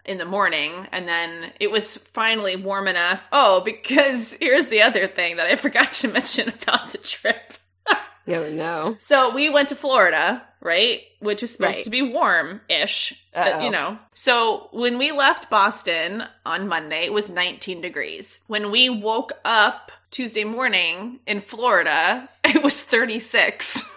[0.08, 3.28] in the morning and then it was finally warm enough.
[3.32, 7.54] Oh, because here's the other thing that I forgot to mention about the trip.
[7.90, 8.96] oh no.
[9.00, 11.02] So we went to Florida, right?
[11.20, 11.84] Which is supposed right.
[11.84, 14.00] to be warm-ish, but, you know.
[14.14, 18.44] So when we left Boston on Monday, it was 19 degrees.
[18.48, 23.90] When we woke up Tuesday morning in Florida, it was 36.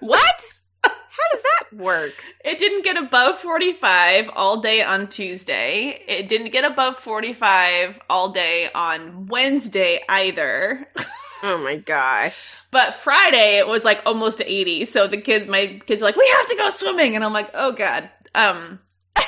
[0.00, 0.42] what?
[1.22, 2.24] How does that work?
[2.44, 6.02] It didn't get above 45 all day on Tuesday.
[6.08, 10.88] It didn't get above 45 all day on Wednesday either.
[11.44, 12.54] Oh my gosh.
[12.70, 14.84] But Friday it was like almost 80.
[14.84, 17.50] So the kids my kids are like, "We have to go swimming." And I'm like,
[17.54, 18.78] "Oh god." Um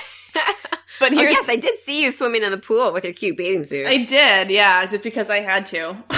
[1.01, 3.65] But oh, yes, I did see you swimming in the pool with your cute bathing
[3.65, 3.87] suit.
[3.87, 5.97] I did, yeah, just because I had to.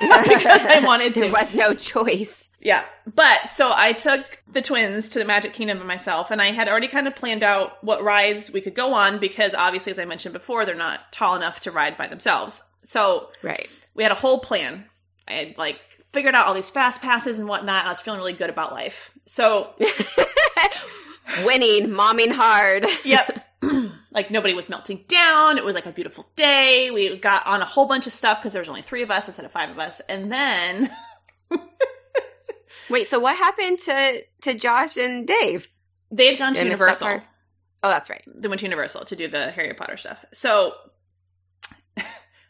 [0.00, 1.20] because I wanted to.
[1.20, 2.48] There was no choice.
[2.62, 2.84] Yeah.
[3.12, 6.68] But so I took the twins to the Magic Kingdom by myself, and I had
[6.68, 10.04] already kind of planned out what rides we could go on because obviously, as I
[10.04, 12.62] mentioned before, they're not tall enough to ride by themselves.
[12.84, 13.68] So right.
[13.94, 14.86] we had a whole plan.
[15.26, 15.80] I had like
[16.12, 17.80] figured out all these fast passes and whatnot.
[17.80, 19.10] And I was feeling really good about life.
[19.26, 19.74] So
[21.44, 22.86] winning, momming hard.
[23.04, 23.48] yep.
[24.12, 25.58] like nobody was melting down.
[25.58, 26.90] It was like a beautiful day.
[26.90, 29.26] We got on a whole bunch of stuff because there was only three of us
[29.26, 30.00] instead of five of us.
[30.08, 30.90] And then
[32.90, 35.68] Wait, so what happened to to Josh and Dave?
[36.10, 37.20] they had gone to Did I that Universal.
[37.84, 38.22] Oh, that's right.
[38.26, 40.24] They went to Universal to do the Harry Potter stuff.
[40.32, 40.74] So,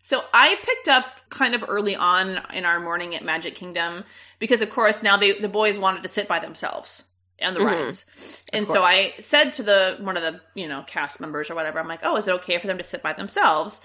[0.02, 4.04] so I picked up kind of early on in our morning at Magic Kingdom
[4.38, 7.08] because, of course, now they the boys wanted to sit by themselves
[7.40, 7.66] on the Mhm.
[7.66, 8.06] rides,
[8.52, 8.82] and so.
[8.84, 12.00] I said to the one of the you know cast members or whatever, I'm like,
[12.02, 13.80] oh, is it okay for them to sit by themselves?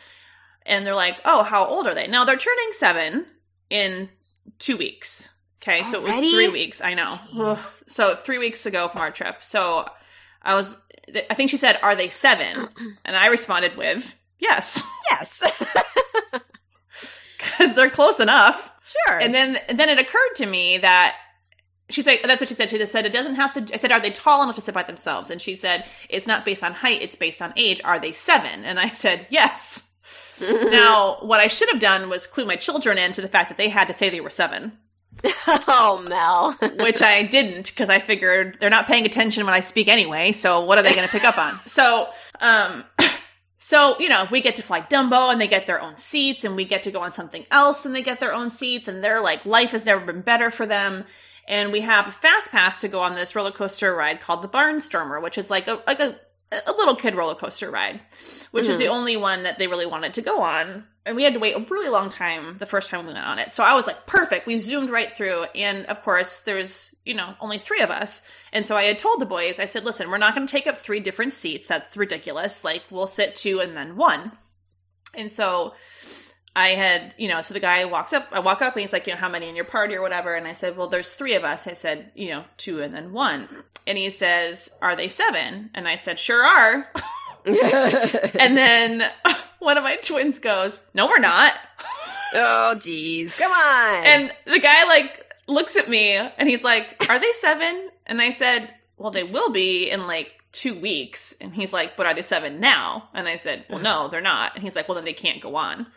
[0.65, 2.07] And they're like, oh, how old are they?
[2.07, 3.25] Now they're turning seven
[3.69, 4.09] in
[4.59, 5.29] two weeks.
[5.67, 6.81] Okay, so it was three weeks.
[6.81, 7.19] I know.
[7.87, 9.43] So three weeks ago from our trip.
[9.43, 9.85] So
[10.41, 10.81] I was,
[11.29, 12.69] I think she said, "Are they seven?
[13.05, 15.43] And I responded with, "Yes," Yes.
[17.37, 18.71] because they're close enough.
[18.83, 19.19] sure.
[19.19, 21.15] And then, and then it occurred to me that
[21.89, 23.91] she said, "That's what she said." She just said, "It doesn't have to." I said,
[23.91, 26.73] "Are they tall enough to sit by themselves?" And she said, "It's not based on
[26.73, 27.81] height; it's based on age.
[27.83, 28.63] Are they seven?
[28.63, 29.91] And I said, "Yes."
[30.41, 33.69] now, what I should have done was clue my children into the fact that they
[33.69, 34.77] had to say they were seven.
[35.67, 36.51] oh, Mel.
[36.79, 40.31] which I didn't because I figured they're not paying attention when I speak anyway.
[40.31, 41.59] So what are they going to pick up on?
[41.65, 42.09] So,
[42.41, 42.83] um,
[43.57, 46.55] so you know, we get to fly Dumbo and they get their own seats, and
[46.55, 49.21] we get to go on something else and they get their own seats, and they're
[49.21, 51.05] like, life has never been better for them.
[51.47, 54.49] And we have a fast pass to go on this roller coaster ride called the
[54.49, 56.19] Barnstormer, which is like a like a
[56.51, 57.99] a little kid roller coaster ride,
[58.51, 60.85] which is the only one that they really wanted to go on.
[61.07, 63.39] And we had to wait a really long time the first time we went on
[63.39, 63.51] it.
[63.51, 64.45] So I was like, perfect.
[64.45, 65.45] We zoomed right through.
[65.55, 68.27] And of course, there's, you know, only three of us.
[68.51, 70.67] And so I had told the boys, I said, listen, we're not going to take
[70.67, 71.67] up three different seats.
[71.67, 72.63] That's ridiculous.
[72.63, 74.33] Like, we'll sit two and then one.
[75.15, 75.73] And so
[76.55, 79.07] I had, you know, so the guy walks up, I walk up and he's like,
[79.07, 80.35] you know, how many in your party or whatever?
[80.35, 81.67] And I said, well, there's three of us.
[81.67, 83.47] I said, you know, two and then one.
[83.85, 85.69] And he says, are they seven?
[85.73, 86.91] And I said, sure are.
[87.47, 89.09] and then
[89.59, 91.53] one of my twins goes, no, we're not.
[92.33, 93.35] oh, geez.
[93.35, 94.05] Come on.
[94.05, 97.89] And the guy like looks at me and he's like, are they seven?
[98.05, 101.35] And I said, well, they will be in like two weeks.
[101.39, 103.09] And he's like, but are they seven now?
[103.13, 104.55] And I said, well, no, they're not.
[104.55, 105.87] And he's like, well, then they can't go on.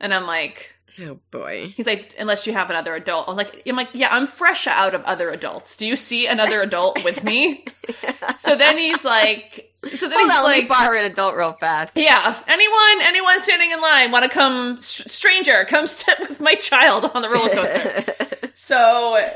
[0.00, 1.72] And I'm like, oh, boy.
[1.76, 3.26] He's like, unless you have another adult.
[3.26, 5.76] I was like, I'm like, yeah, I'm fresh out of other adults.
[5.76, 7.64] Do you see another adult with me?
[8.38, 11.34] so then he's like, so then Hold he's on, let me like, borrow an adult
[11.34, 11.96] real fast.
[11.96, 16.54] yeah, anyone, anyone standing in line want to come, str- stranger, come sit with my
[16.54, 18.50] child on the roller coaster.
[18.54, 19.28] so,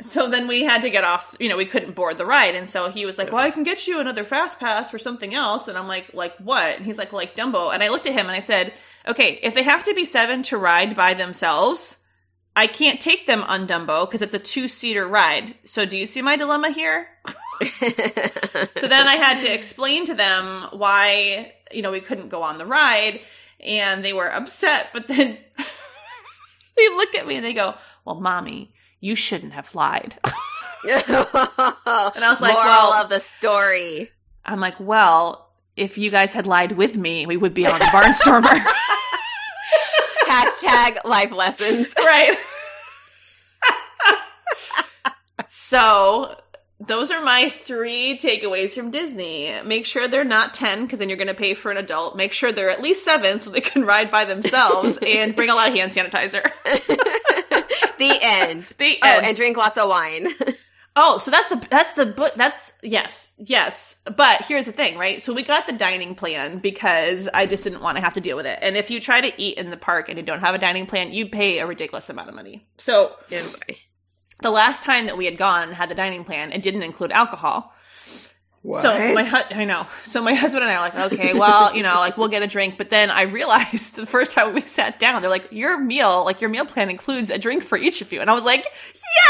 [0.00, 1.34] so then we had to get off.
[1.40, 3.64] You know, we couldn't board the ride, and so he was like, "Well, I can
[3.64, 6.98] get you another fast pass for something else." And I'm like, "Like what?" And he's
[6.98, 8.72] like, "Like Dumbo." And I looked at him and I said,
[9.08, 11.96] "Okay, if they have to be seven to ride by themselves."
[12.56, 15.54] I can't take them on Dumbo because it's a two seater ride.
[15.64, 17.06] So, do you see my dilemma here?
[18.76, 22.58] so then I had to explain to them why, you know, we couldn't go on
[22.58, 23.20] the ride
[23.60, 25.36] and they were upset, but then
[26.76, 32.26] they look at me and they go, "Well, mommy, you shouldn't have lied." and I
[32.28, 34.10] was like, Moral well- of the story.
[34.44, 37.84] I'm like, "Well, if you guys had lied with me, we would be on the
[37.86, 38.64] Barnstormer."
[40.26, 41.92] Hashtag life lessons.
[41.98, 42.38] right.
[45.46, 46.39] so,
[46.80, 49.54] those are my three takeaways from Disney.
[49.64, 52.16] Make sure they're not 10 because then you're going to pay for an adult.
[52.16, 55.54] Make sure they're at least 7 so they can ride by themselves and bring a
[55.54, 56.42] lot of hand sanitizer.
[57.98, 58.64] the end.
[58.78, 60.28] The Oh, and drink lots of wine.
[60.96, 64.02] Oh, so that's the that's the but that's yes, yes.
[64.16, 65.22] But here's the thing, right?
[65.22, 68.36] So we got the dining plan because I just didn't want to have to deal
[68.36, 68.58] with it.
[68.60, 70.86] And if you try to eat in the park and you don't have a dining
[70.86, 72.66] plan, you pay a ridiculous amount of money.
[72.76, 73.14] So
[74.42, 77.12] the last time that we had gone and had the dining plan, it didn't include
[77.12, 77.74] alcohol.
[78.74, 79.86] So my hu- I know.
[80.04, 82.46] So my husband and I are like, okay, well, you know, like we'll get a
[82.46, 82.76] drink.
[82.76, 86.40] But then I realized the first time we sat down, they're like, your meal, like
[86.42, 88.66] your meal plan includes a drink for each of you, and I was like,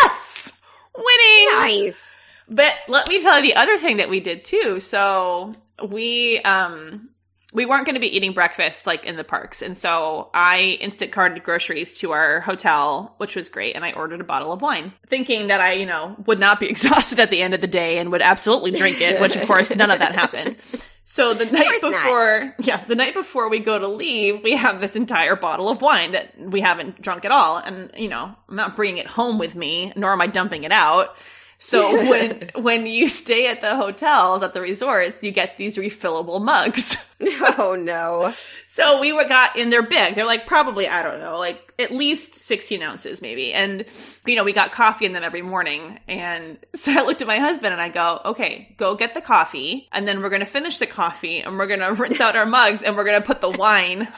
[0.03, 0.61] yes,
[0.97, 1.87] winning.
[1.87, 2.03] nice.
[2.49, 4.81] But let me tell you the other thing that we did too.
[4.81, 5.53] So
[5.87, 7.11] we um
[7.53, 11.43] we weren't going to be eating breakfast like in the parks, and so I Instacarted
[11.43, 15.49] groceries to our hotel, which was great, and I ordered a bottle of wine, thinking
[15.49, 18.13] that I you know would not be exhausted at the end of the day and
[18.13, 20.57] would absolutely drink it, which of course none of that happened.
[21.05, 21.93] So the night course not.
[21.93, 25.83] before, yeah, the night before we go to leave, we have this entire bottle of
[25.83, 29.39] wine that we haven't drunk at all, and you know I'm not bringing it home
[29.39, 31.17] with me, nor am I dumping it out.
[31.63, 36.43] So when when you stay at the hotels at the resorts, you get these refillable
[36.43, 36.97] mugs.
[37.59, 38.33] oh no!
[38.67, 40.15] So we were got in they're big.
[40.15, 43.53] They're like probably I don't know, like at least sixteen ounces maybe.
[43.53, 43.85] And
[44.27, 46.01] you know we got coffee in them every morning.
[46.09, 49.87] And so I looked at my husband and I go, okay, go get the coffee,
[49.93, 52.97] and then we're gonna finish the coffee and we're gonna rinse out our mugs and
[52.97, 54.09] we're gonna put the wine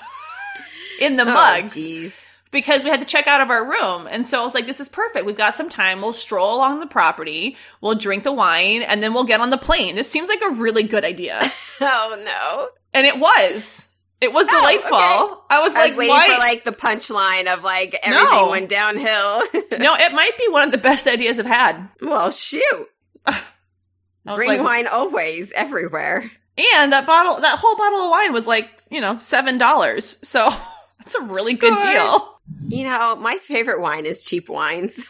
[1.01, 2.21] in the Oh, mugs jeez.
[2.53, 4.07] Because we had to check out of our room.
[4.09, 5.26] And so I was like, this is perfect.
[5.26, 6.00] We've got some time.
[6.00, 7.57] We'll stroll along the property.
[7.80, 9.96] We'll drink the wine and then we'll get on the plane.
[9.96, 11.42] This seems like a really good idea.
[11.84, 12.68] Oh no!
[12.94, 13.88] And it was.
[14.20, 14.96] It was Oh, delightful.
[14.96, 15.42] okay.
[15.50, 16.28] I was I like, was waiting why?
[16.28, 18.50] for like the punchline of like everything No.
[18.50, 19.42] went downhill.
[19.80, 21.88] no, it might be one of the best ideas I've had.
[22.00, 22.86] well, shoot!
[23.26, 26.30] I Bring like, wine always, everywhere.
[26.57, 30.24] and that bottle, that whole bottle of wine was like, you know, $7.
[30.24, 30.48] So
[31.00, 32.38] that's a really good deal.
[32.68, 34.90] You know, my favorite wine is cheap wine.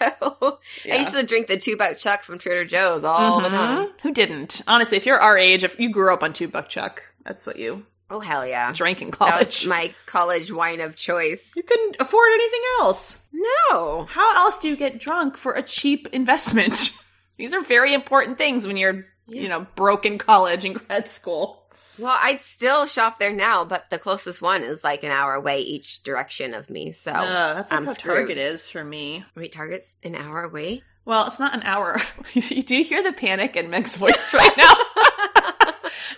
[0.82, 3.57] So I used to drink the two buck chuck from Trader Joe's all the mm-hmm.
[3.57, 3.88] time.
[4.03, 4.62] Who didn't?
[4.66, 7.59] Honestly, if you're our age, if you grew up on two buck chuck, that's what
[7.59, 8.72] you Oh hell yeah!
[8.74, 9.66] drank in college.
[9.66, 11.55] my college wine of choice.
[11.57, 13.24] you couldn't afford anything else.
[13.32, 16.90] No, How else do you get drunk for a cheap investment?
[17.38, 21.61] These are very important things when you're, you know, broke in college and grad school.
[21.99, 25.61] Well, I'd still shop there now, but the closest one is like an hour away
[25.61, 26.93] each direction of me.
[26.93, 28.16] So Uh, that's I'm how screwed.
[28.16, 29.24] Target is for me.
[29.36, 30.82] wait, Target's an hour away.
[31.05, 31.99] Well, it's not an hour.
[32.34, 34.72] Do you hear the panic in Meg's voice right now?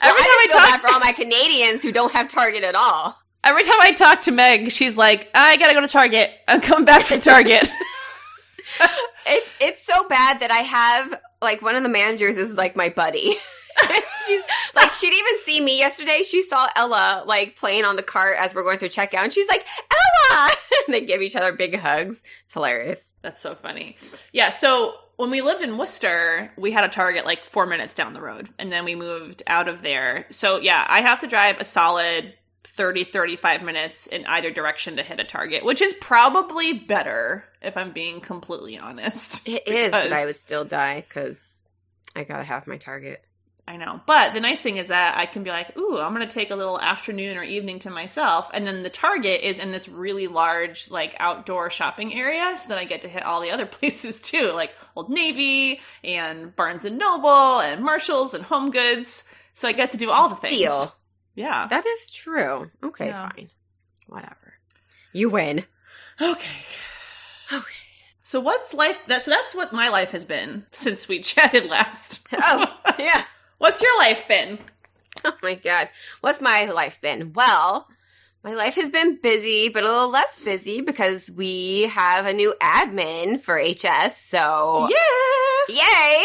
[0.01, 2.63] Well, every time I I talk, bad for all my Canadians who don't have Target
[2.63, 3.19] at all.
[3.43, 6.31] every time I talk to Meg, she's like, "I gotta go to Target.
[6.47, 7.69] I'm coming back from Target."
[9.27, 12.91] It, it's so bad that I have like one of the managers is like my
[12.91, 13.35] buddy.
[14.27, 14.43] She's
[14.75, 16.23] like she didn't even see me yesterday.
[16.23, 19.49] She saw Ella like playing on the cart as we're going through checkout, and she's
[19.49, 19.67] like
[20.31, 20.51] Ella,
[20.87, 22.23] and they give each other big hugs.
[22.45, 23.11] It's hilarious.
[23.23, 23.97] That's so funny.
[24.33, 28.15] Yeah, so when we lived in Worcester, we had a Target like four minutes down
[28.15, 30.27] the road, and then we moved out of there.
[30.31, 35.03] So yeah, I have to drive a solid 30, 35 minutes in either direction to
[35.03, 39.47] hit a Target, which is probably better if I'm being completely honest.
[39.47, 41.67] It is, but I would still die because
[42.17, 43.25] I gotta have my Target.
[43.67, 44.01] I know.
[44.05, 46.51] But the nice thing is that I can be like, ooh, I'm going to take
[46.51, 48.51] a little afternoon or evening to myself.
[48.53, 52.57] And then the Target is in this really large, like, outdoor shopping area.
[52.59, 56.55] So then I get to hit all the other places too, like Old Navy and
[56.55, 59.25] Barnes and Noble and Marshalls and Home Goods.
[59.55, 60.53] So I get to do all the things.
[60.53, 60.95] Deal.
[61.35, 61.67] Yeah.
[61.67, 62.71] That is true.
[62.83, 63.31] Okay, Yeah.
[63.31, 63.49] fine.
[64.09, 64.55] Whatever.
[65.15, 65.65] You win.
[66.21, 66.49] Okay.
[67.53, 67.63] Okay.
[68.23, 68.99] So what's life?
[69.07, 72.27] That's, so that's what my life has been since we chatted last.
[72.33, 72.67] Oh,
[72.99, 73.25] yeah.
[73.59, 74.59] What's your life been?
[75.27, 75.89] Oh my god.
[76.21, 77.33] What's my life been?
[77.33, 77.89] Well,
[78.43, 82.53] my life has been busy, but a little less busy because we have a new
[82.61, 84.19] admin for HS.
[84.19, 85.75] So, Yeah.
[85.77, 86.25] yay!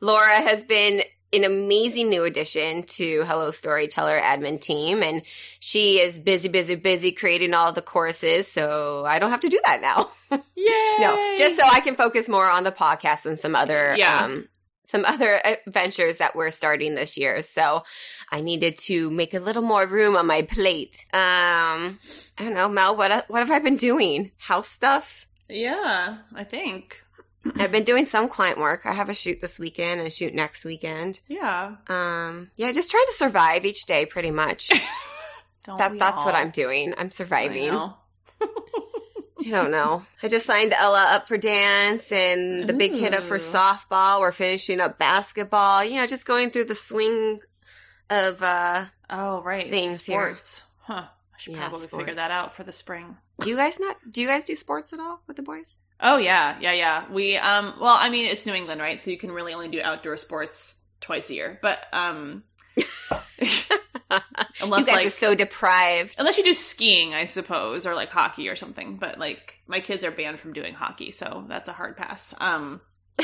[0.00, 1.02] Laura has been
[1.34, 5.20] an amazing new addition to Hello Storyteller admin team, and
[5.58, 8.50] she is busy, busy, busy creating all the courses.
[8.50, 10.10] So I don't have to do that now.
[10.56, 10.68] Yay.
[11.00, 14.24] No, just so I can focus more on the podcast and some other Yeah.
[14.24, 14.48] um
[14.90, 17.42] some other adventures that we're starting this year.
[17.42, 17.82] So
[18.30, 21.04] I needed to make a little more room on my plate.
[21.12, 21.98] Um
[22.38, 24.32] I don't know, Mel, what what have I been doing?
[24.38, 25.26] House stuff?
[25.48, 27.02] Yeah, I think.
[27.56, 28.84] I've been doing some client work.
[28.84, 31.20] I have a shoot this weekend and a shoot next weekend.
[31.28, 31.76] Yeah.
[31.88, 34.70] Um yeah, just trying to survive each day pretty much.
[35.64, 36.34] Don't that that's what?
[36.34, 36.94] I'm doing.
[36.96, 37.70] I'm I surviving.
[39.40, 40.04] I don't know.
[40.22, 44.20] I just signed Ella up for dance and the big kid up for softball.
[44.20, 45.84] We're finishing up basketball.
[45.84, 47.40] You know, just going through the swing
[48.10, 49.68] of uh Oh, right.
[49.68, 50.20] Things here.
[50.36, 50.62] sports.
[50.80, 51.04] Huh.
[51.06, 51.96] I should Yeah, probably sports.
[51.96, 53.16] figure that out for the spring.
[53.40, 55.78] do you guys not do you guys do sports at all with the boys?
[56.00, 57.04] Oh yeah, yeah, yeah.
[57.10, 59.00] We um well, I mean it's New England, right?
[59.00, 61.58] So you can really only do outdoor sports twice a year.
[61.62, 62.44] But um
[64.62, 66.16] unless you guys like are so deprived.
[66.18, 68.96] unless you do skiing, I suppose, or like hockey or something.
[68.96, 72.34] But like my kids are banned from doing hockey, so that's a hard pass.
[72.38, 72.80] Um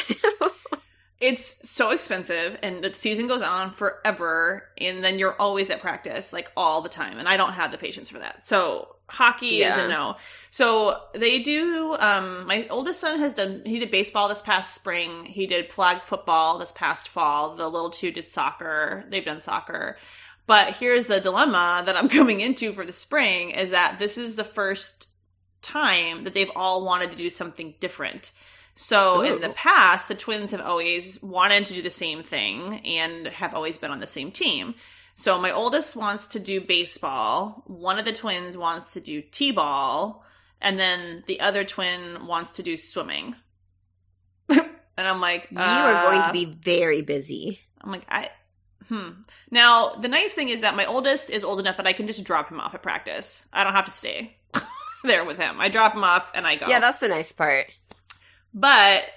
[1.20, 6.32] it's so expensive and the season goes on forever and then you're always at practice
[6.32, 9.76] like all the time and i don't have the patience for that so hockey is
[9.76, 10.16] a no
[10.50, 15.24] so they do um my oldest son has done he did baseball this past spring
[15.24, 19.96] he did flag football this past fall the little two did soccer they've done soccer
[20.46, 24.36] but here's the dilemma that i'm coming into for the spring is that this is
[24.36, 25.08] the first
[25.62, 28.30] time that they've all wanted to do something different
[28.78, 33.26] so in the past, the twins have always wanted to do the same thing and
[33.28, 34.74] have always been on the same team.
[35.14, 40.22] So my oldest wants to do baseball, one of the twins wants to do t-ball,
[40.60, 43.34] and then the other twin wants to do swimming.
[44.98, 47.60] And I'm like, You are going uh, to be very busy.
[47.82, 48.30] I'm like, I,
[48.88, 49.10] hmm.
[49.50, 52.24] Now, the nice thing is that my oldest is old enough that I can just
[52.24, 53.48] drop him off at practice.
[53.52, 54.36] I don't have to stay
[55.04, 55.60] there with him.
[55.60, 56.66] I drop him off and I go.
[56.66, 57.66] Yeah, that's the nice part.
[58.52, 59.08] but,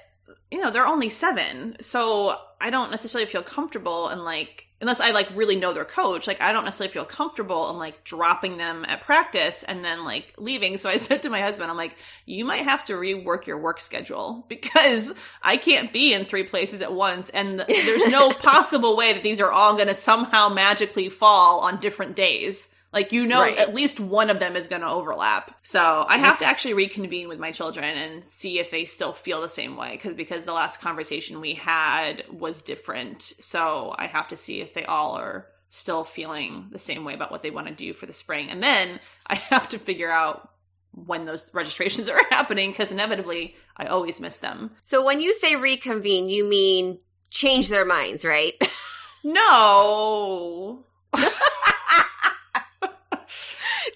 [0.51, 1.77] you know, they're only seven.
[1.81, 6.27] So I don't necessarily feel comfortable and like, unless I like really know their coach,
[6.27, 10.33] like I don't necessarily feel comfortable in like dropping them at practice and then like
[10.37, 10.77] leaving.
[10.77, 13.81] So I said to my husband, I'm like, you might have to rework your work
[13.81, 17.29] schedule because I can't be in three places at once.
[17.29, 21.79] And there's no possible way that these are all going to somehow magically fall on
[21.79, 22.73] different days.
[22.91, 23.57] Like, you know, Right.
[23.57, 25.55] at least one of them is going to overlap.
[25.61, 29.41] So I have to actually reconvene with my children and see if they still feel
[29.41, 29.97] the same way.
[29.97, 33.21] Cause, because the last conversation we had was different.
[33.21, 37.29] So I have to see if they all are still feeling the same way about
[37.31, 38.49] what they want to do for the spring.
[38.49, 40.49] And then I have to figure out
[40.91, 44.71] when those registrations are happening because inevitably I always miss them.
[44.81, 46.97] So when you say reconvene, you mean
[47.29, 48.53] change their minds, right?
[49.21, 50.85] No.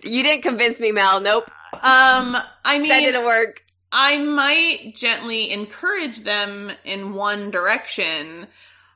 [0.04, 1.20] You didn't convince me, Mel.
[1.20, 1.49] Nope.
[1.74, 3.64] Um, I mean, that didn't work.
[3.91, 8.47] I might gently encourage them in one direction,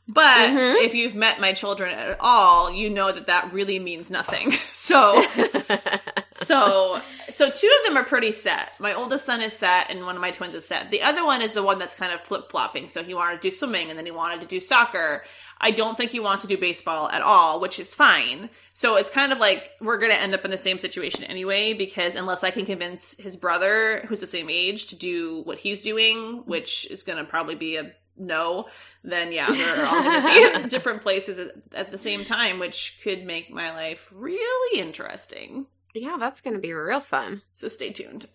[0.07, 0.83] but Mhm.
[0.85, 4.53] if you've met my children at all, you know that that really means nothing.
[4.77, 5.21] So,
[6.31, 8.79] so, so two of them are pretty set.
[8.79, 10.91] My oldest son is set, and one of my twins is set.
[10.91, 12.87] The other one is the one that's kind of flip flopping.
[12.87, 15.25] So he wanted to do swimming, and then he wanted to do soccer.
[15.59, 18.49] I don't think he wants to do baseball at all, which is fine.
[18.73, 21.73] So it's kind of like we're going to end up in the same situation anyway,
[21.73, 25.81] because unless I can convince his brother, who's the same age, to do what he's
[25.81, 28.67] doing, which is going to probably be a no,
[29.03, 32.59] then yeah, they're all going to be in different places at, at the same time,
[32.59, 35.67] which could make my life really interesting.
[35.93, 37.41] yeah, that's going to be real fun.
[37.53, 38.27] So stay tuned.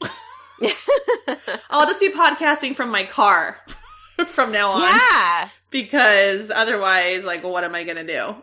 [1.70, 3.58] I'll just be podcasting from my car
[4.26, 5.48] from now on yeah.
[5.70, 8.34] because otherwise, like, what am I going to do?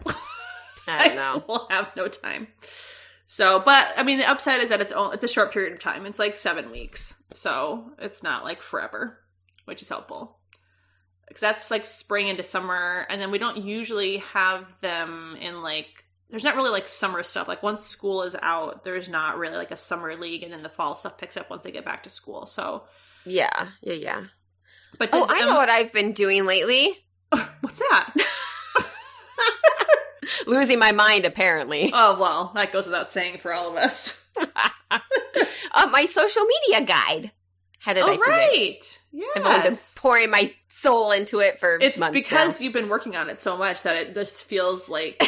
[0.87, 1.43] I don't know.
[1.47, 2.47] will have no time.
[3.27, 5.79] So, but I mean, the upside is that it's only, it's a short period of
[5.79, 6.07] time.
[6.07, 9.19] It's like seven weeks, so it's not like forever,
[9.65, 10.38] which is helpful.
[11.29, 16.03] Because that's like spring into summer, and then we don't usually have them in like.
[16.31, 17.47] There's not really like summer stuff.
[17.47, 20.69] Like once school is out, there's not really like a summer league, and then the
[20.69, 22.45] fall stuff picks up once they get back to school.
[22.45, 22.83] So,
[23.25, 23.49] Yeah,
[23.81, 24.23] yeah, yeah.
[24.99, 26.95] but Oh, does, I know um, what I've been doing lately.
[27.61, 28.13] what's that?
[30.47, 31.91] Losing my mind, apparently.
[31.93, 34.23] oh well, that goes without saying for all of us.
[35.71, 37.31] Uh, my social media guide.
[37.79, 38.27] How did I oh forget?
[38.27, 39.25] right, Yeah.
[39.35, 39.95] I've only been yes.
[39.97, 40.51] pouring my
[40.81, 42.63] soul into it for It's because now.
[42.63, 45.21] you've been working on it so much that it just feels like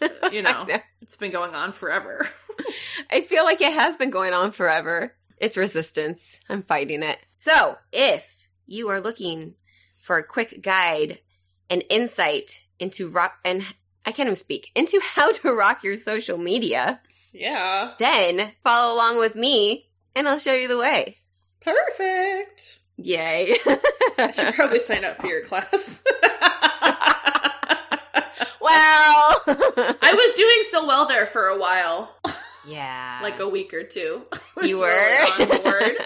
[0.32, 0.78] you know know.
[1.00, 2.28] it's been going on forever.
[3.10, 5.14] I feel like it has been going on forever.
[5.38, 6.38] It's resistance.
[6.48, 7.18] I'm fighting it.
[7.38, 9.54] So, if you are looking
[9.94, 11.18] for a quick guide
[11.70, 13.62] and insight into rock and
[14.04, 17.00] I can't even speak into how to rock your social media,
[17.32, 21.16] Yeah, then follow along with me and I'll show you the way.
[21.60, 22.78] perfect.
[23.02, 23.56] Yay.
[24.18, 26.04] I should probably sign up for your class.
[28.60, 32.14] well, I was doing so well there for a while,
[32.66, 33.18] yeah.
[33.22, 34.22] like a week or two.
[34.62, 35.96] You were really on board.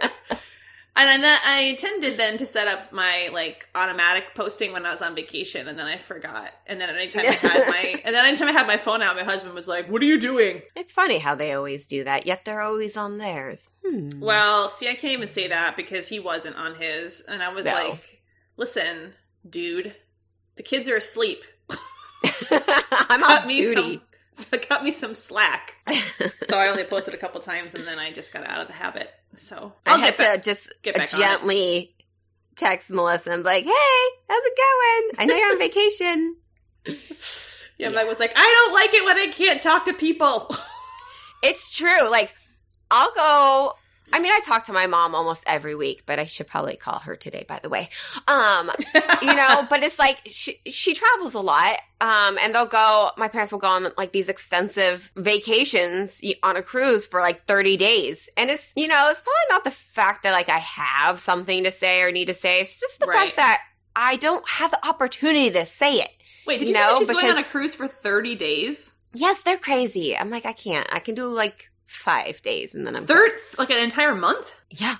[0.99, 5.03] And then I intended then to set up my like automatic posting when I was
[5.03, 6.51] on vacation, and then I forgot.
[6.67, 9.23] And then anytime I had my, and then anytime I had my phone out, my
[9.25, 12.45] husband was like, "What are you doing?" It's funny how they always do that, yet
[12.47, 13.69] they're always on theirs.
[13.85, 14.21] Hmm.
[14.21, 17.67] Well, see, I can't even say that because he wasn't on his, and I was
[17.67, 17.75] No.
[17.75, 18.23] like,
[18.57, 19.13] "Listen,
[19.49, 19.95] dude,
[20.57, 21.45] the kids are asleep.
[22.51, 23.75] I'm Cut on me duty.
[23.75, 24.01] some,
[24.51, 25.75] so cut me some slack."
[26.45, 28.75] so I only posted a couple times, and then I just got out of the
[28.75, 29.11] habit.
[29.35, 30.43] So I I'll had get back.
[30.43, 31.95] to just get back gently
[32.55, 33.71] text Melissa and be like, "Hey,
[34.29, 35.21] how's it going?
[35.21, 36.37] I know you're on vacation."
[37.79, 40.55] Yeah, but I was like, I don't like it when I can't talk to people.
[41.43, 42.09] It's true.
[42.11, 42.35] Like,
[42.91, 43.73] I'll go.
[44.13, 47.01] I mean, I talk to my mom almost every week, but I should probably call
[47.01, 47.45] her today.
[47.47, 47.89] By the way,
[48.29, 48.71] um,
[49.21, 53.11] you know, but it's like she she travels a lot, um, and they'll go.
[53.17, 57.77] My parents will go on like these extensive vacations on a cruise for like thirty
[57.77, 61.65] days, and it's you know, it's probably not the fact that like I have something
[61.65, 62.61] to say or need to say.
[62.61, 63.35] It's just the Right.
[63.35, 63.61] fact that
[63.95, 66.11] I don't have the opportunity to say it.
[66.47, 68.93] Wait, did you say that she's going on a cruise for thirty days?
[69.15, 70.17] Yes, they're crazy.
[70.17, 70.87] I'm like, I can't.
[70.93, 74.55] I can do like five days, and then I'm Third, like an entire month?
[74.71, 74.97] Yeah.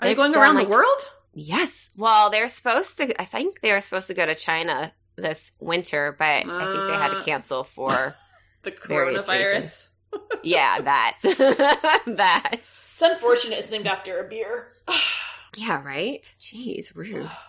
[0.00, 1.00] Are They've going around like- the world?
[1.34, 1.90] Yes.
[1.96, 3.20] Well, they're supposed to.
[3.20, 6.94] I think they were supposed to go to China this winter, but I think they
[6.96, 7.22] had to Uh.
[7.24, 8.14] cancel for.
[8.62, 9.90] The coronavirus.
[10.42, 11.18] yeah, that.
[12.06, 12.50] that.
[12.54, 13.58] It's unfortunate.
[13.60, 14.68] It's named after a beer.
[15.56, 15.82] Yeah.
[15.82, 16.34] Right.
[16.40, 17.30] Jeez, rude.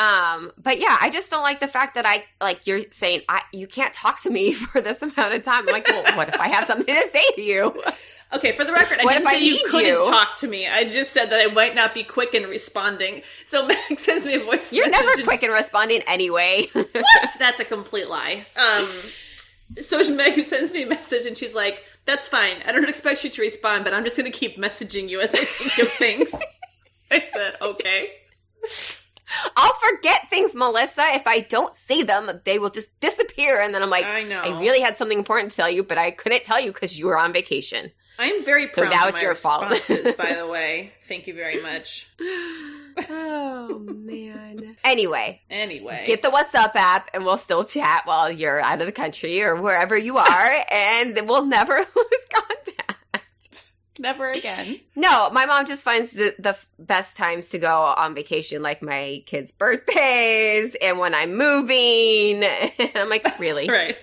[0.00, 3.42] Um, but yeah, I just don't like the fact that I like you're saying I
[3.52, 5.66] you can't talk to me for this amount of time.
[5.68, 7.82] I'm like, well, what if I have something to say to you?
[8.30, 10.02] Okay, for the record, I What didn't if I say you couldn't you?
[10.04, 10.66] talk to me.
[10.68, 13.22] I just said that I might not be quick in responding.
[13.44, 15.06] So Meg sends me a voice You're message.
[15.06, 16.66] never quick in responding anyway.
[16.74, 16.86] What?
[17.38, 18.44] That's a complete lie.
[18.60, 18.88] Um,
[19.80, 22.56] so Meg sends me a message and she's like, "That's fine.
[22.66, 25.34] I don't expect you to respond, but I'm just going to keep messaging you as
[25.34, 26.34] I think of things."
[27.10, 28.10] I said, "Okay."
[29.56, 31.06] I'll forget things, Melissa.
[31.14, 33.60] If I don't say them, they will just disappear.
[33.60, 34.40] And then I'm like, I know.
[34.40, 37.06] I really had something important to tell you, but I couldn't tell you because you
[37.06, 37.92] were on vacation.
[38.18, 39.70] I'm very So proud now of it's my your fault.
[39.70, 40.92] responses, by the way.
[41.04, 42.08] Thank you very much.
[43.10, 44.76] oh, man.
[44.84, 48.92] Anyway, Anyway, get the WhatsApp app and we'll still chat while you're out of the
[48.92, 50.64] country or wherever you are.
[50.72, 53.72] and we'll never lose contact.
[53.98, 54.80] never again.
[54.96, 59.22] No, my mom just finds the, the best times to go on vacation, like my
[59.26, 62.42] kids' birthdays and when I'm moving.
[62.44, 63.68] And I'm like, really?
[63.68, 63.96] Right.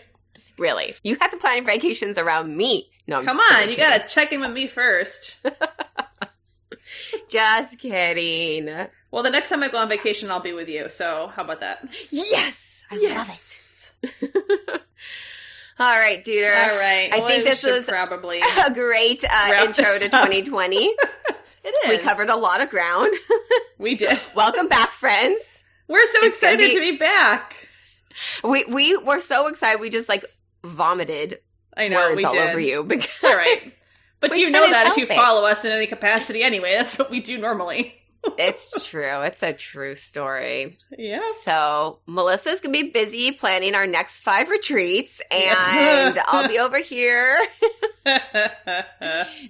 [0.57, 0.95] Really?
[1.03, 2.89] You have to plan vacations around me.
[3.07, 3.69] No, I'm Come on, kidding.
[3.71, 5.35] you got to check in with me first.
[7.29, 8.69] Just kidding.
[9.11, 10.89] Well, the next time I go on vacation, I'll be with you.
[10.89, 11.87] So, how about that?
[12.11, 13.95] Yes, I love yes.
[14.01, 14.23] it.
[15.77, 16.47] All right, Duder.
[16.71, 17.09] All right.
[17.13, 18.39] I Well, think this was- probably.
[18.65, 20.85] A great uh, intro to 2020.
[20.85, 20.95] It
[21.85, 21.89] is.
[21.89, 23.13] we covered a lot of ground.
[23.79, 24.19] We did.
[24.35, 25.63] Welcome back, friends.
[25.87, 27.55] We're so It's excited be- to be back.
[28.43, 29.81] We we were so excited.
[29.81, 30.23] We just like
[30.65, 31.39] vomited
[31.77, 32.49] I know words we all did.
[32.49, 33.63] over you because It's all right.
[34.19, 35.09] But you know that if you it.
[35.15, 36.73] follow us in any capacity anyway.
[36.73, 37.93] That's what we do normally.
[38.39, 39.21] it's true.
[39.21, 40.77] It's a true story.
[40.97, 41.21] Yeah.
[41.43, 47.37] So Melissa's gonna be busy planning our next five retreats, and I'll be over here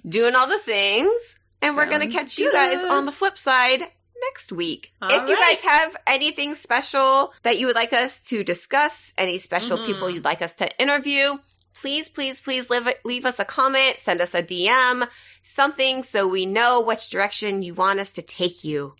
[0.06, 1.38] doing all the things.
[1.62, 3.82] And we're gonna Sounds catch you guys on the flip side
[4.22, 4.92] next week.
[5.02, 5.58] All if you right.
[5.60, 9.86] guys have anything special that you would like us to discuss, any special Mhm.
[9.86, 11.38] people you'd like us to interview,
[11.74, 15.06] please, please, please leave, leave us a comment, send us a DM,
[15.42, 18.94] something so we know which direction you want us to take you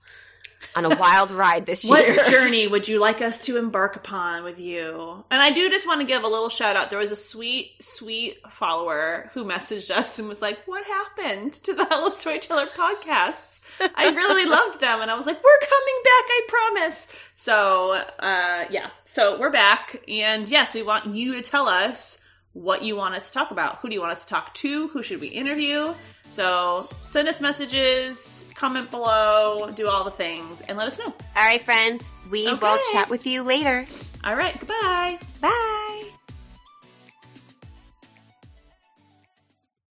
[0.74, 2.16] on a wild ride this year.
[2.16, 5.24] What journey would you like us to embark upon with you?
[5.30, 6.90] And I do just want to give a little shout out.
[6.90, 11.72] There was a sweet, sweet follower who messaged us and was like, What happened to
[11.74, 13.55] the Hello Storyteller podcasts?
[13.94, 15.00] I really loved them.
[15.00, 17.08] And I was like, We're coming back, I promise.
[17.36, 18.90] So, uh, yeah.
[19.04, 20.02] So we're back.
[20.08, 22.22] And yes, we want you to tell us
[22.52, 23.78] what you want us to talk about.
[23.78, 24.88] Who do you want us to talk to?
[24.88, 25.92] Who should we interview?
[26.30, 31.14] So send us messages, comment below, do all the things, and let us know.
[31.36, 33.86] All right, friends, we will chat with you later.
[34.24, 35.18] All right, goodbye.
[35.40, 36.15] Bye.